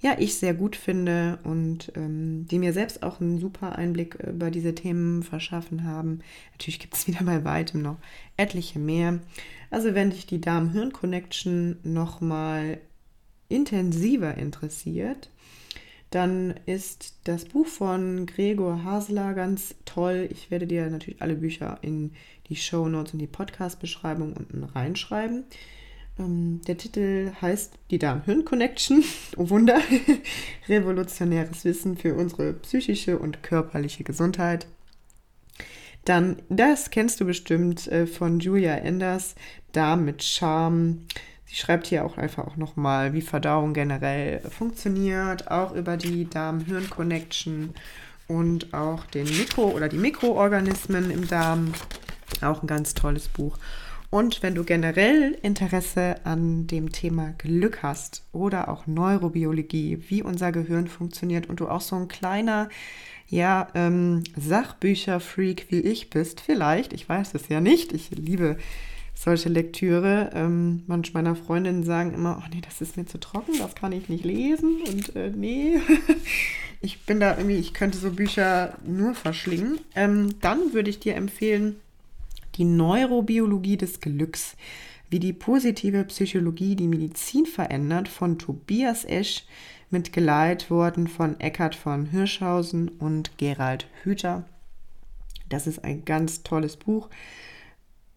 [0.00, 4.50] ja ich sehr gut finde und ähm, die mir selbst auch einen super Einblick über
[4.50, 6.20] diese Themen verschaffen haben.
[6.52, 7.98] Natürlich gibt es wieder bei weitem noch
[8.36, 9.20] etliche mehr.
[9.70, 12.78] Also wenn dich die Darm-Hirn-Connection nochmal
[13.48, 15.30] intensiver interessiert,
[16.10, 20.28] dann ist das Buch von Gregor Hasler ganz toll.
[20.30, 22.12] Ich werde dir natürlich alle Bücher in
[22.48, 25.44] die Show Notes und die Podcast-Beschreibung unten reinschreiben.
[26.18, 29.04] Ähm, der Titel heißt Die Darm-Hirn-Connection.
[29.36, 29.78] Oh Wunder!
[30.68, 34.66] Revolutionäres Wissen für unsere psychische und körperliche Gesundheit.
[36.04, 39.34] Dann, das kennst du bestimmt äh, von Julia Enders,
[39.72, 41.06] Darm mit Charme.
[41.44, 47.74] Sie schreibt hier auch einfach auch nochmal, wie Verdauung generell funktioniert, auch über die Darm-Hirn-Connection
[48.28, 51.72] und auch den Mikro- oder die Mikroorganismen im Darm.
[52.40, 53.58] Auch ein ganz tolles Buch.
[54.10, 60.52] Und wenn du generell Interesse an dem Thema Glück hast oder auch Neurobiologie, wie unser
[60.52, 62.68] Gehirn funktioniert und du auch so ein kleiner,
[63.28, 68.56] ja, ähm, Sachbücher-Freak wie ich bist, vielleicht, ich weiß es ja nicht, ich liebe
[69.16, 70.30] solche Lektüre.
[70.34, 73.92] Ähm, manche meiner Freundinnen sagen immer, oh nee, das ist mir zu trocken, das kann
[73.92, 75.80] ich nicht lesen und äh, nee,
[76.80, 79.80] ich bin da irgendwie, ich könnte so Bücher nur verschlingen.
[79.94, 81.76] Ähm, dann würde ich dir empfehlen,
[82.56, 84.56] die Neurobiologie des Glücks,
[85.10, 89.44] wie die positive Psychologie die Medizin verändert, von Tobias Esch
[89.90, 94.44] mit Geleitworten von Eckhard von Hirschhausen und Gerald Hüther.
[95.48, 97.08] Das ist ein ganz tolles Buch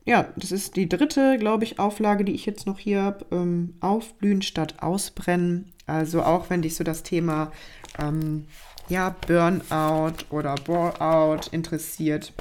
[0.10, 3.28] ja, das ist die dritte, glaube ich, Auflage, die ich jetzt noch hier habe.
[3.32, 5.72] Ähm, aufblühen statt ausbrennen.
[5.86, 7.52] Also auch wenn dich so das Thema
[8.00, 8.46] ähm,
[8.88, 12.34] ja, Burnout oder Boreout interessiert,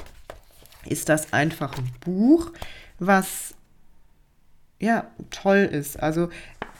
[0.85, 2.51] ist das einfach ein Buch,
[2.99, 3.53] was
[4.79, 6.01] ja toll ist.
[6.01, 6.29] Also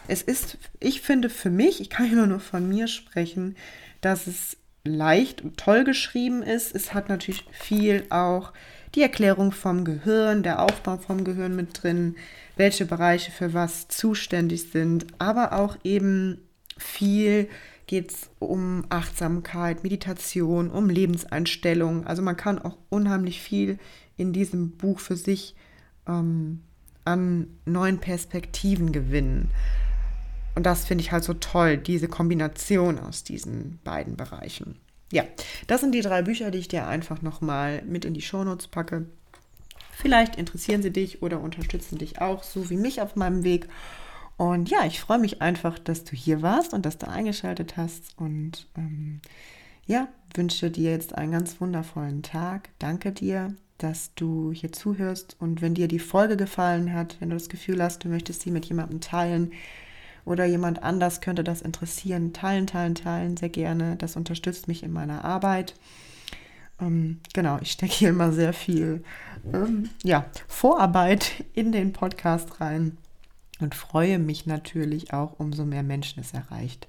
[0.07, 3.55] es ist, ich finde für mich, ich kann immer nur von mir sprechen,
[4.01, 6.73] dass es leicht und toll geschrieben ist.
[6.73, 8.53] Es hat natürlich viel auch
[8.95, 12.15] die Erklärung vom Gehirn, der Aufbau vom Gehirn mit drin,
[12.55, 16.41] welche Bereiche für was zuständig sind, aber auch eben
[16.77, 17.49] viel
[17.89, 22.05] geht es um Achtsamkeit, Meditation, um Lebenseinstellung.
[22.05, 23.79] Also man kann auch unheimlich viel
[24.15, 25.55] in diesem Buch für sich
[26.07, 26.61] ähm,
[27.03, 29.49] an neuen Perspektiven gewinnen.
[30.53, 34.77] Und das finde ich halt so toll, diese Kombination aus diesen beiden Bereichen.
[35.11, 35.23] Ja,
[35.65, 39.07] das sind die drei Bücher, die ich dir einfach nochmal mit in die Shownotes packe.
[39.93, 43.67] Vielleicht interessieren sie dich oder unterstützen dich auch, so wie mich auf meinem Weg.
[44.39, 48.17] Und ja, ich freue mich einfach, dass du hier warst und dass du eingeschaltet hast.
[48.17, 49.19] Und ähm,
[49.85, 52.69] ja, wünsche dir jetzt einen ganz wundervollen Tag.
[52.79, 55.35] Danke dir, dass du hier zuhörst.
[55.41, 58.51] Und wenn dir die Folge gefallen hat, wenn du das Gefühl hast, du möchtest sie
[58.51, 59.51] mit jemandem teilen,
[60.23, 62.31] oder jemand anders könnte das interessieren.
[62.31, 63.97] Teilen, teilen, teilen, sehr gerne.
[63.97, 65.75] Das unterstützt mich in meiner Arbeit.
[66.79, 69.03] Ähm, genau, ich stecke hier immer sehr viel
[69.53, 72.95] ähm, ja, Vorarbeit in den Podcast rein
[73.60, 76.88] und freue mich natürlich auch, umso mehr Menschen es erreicht.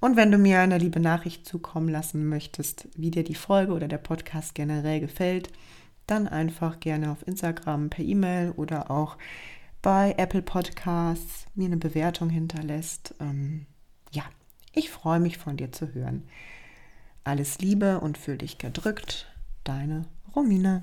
[0.00, 3.88] Und wenn du mir eine liebe Nachricht zukommen lassen möchtest, wie dir die Folge oder
[3.88, 5.50] der Podcast generell gefällt,
[6.06, 9.16] dann einfach gerne auf Instagram per E-Mail oder auch
[9.80, 13.14] bei Apple Podcasts mir eine Bewertung hinterlässt.
[13.20, 13.66] Ähm,
[14.12, 14.24] ja,
[14.72, 16.24] ich freue mich von dir zu hören.
[17.22, 19.26] Alles Liebe und fühl dich gedrückt.
[19.64, 20.82] Deine Romina.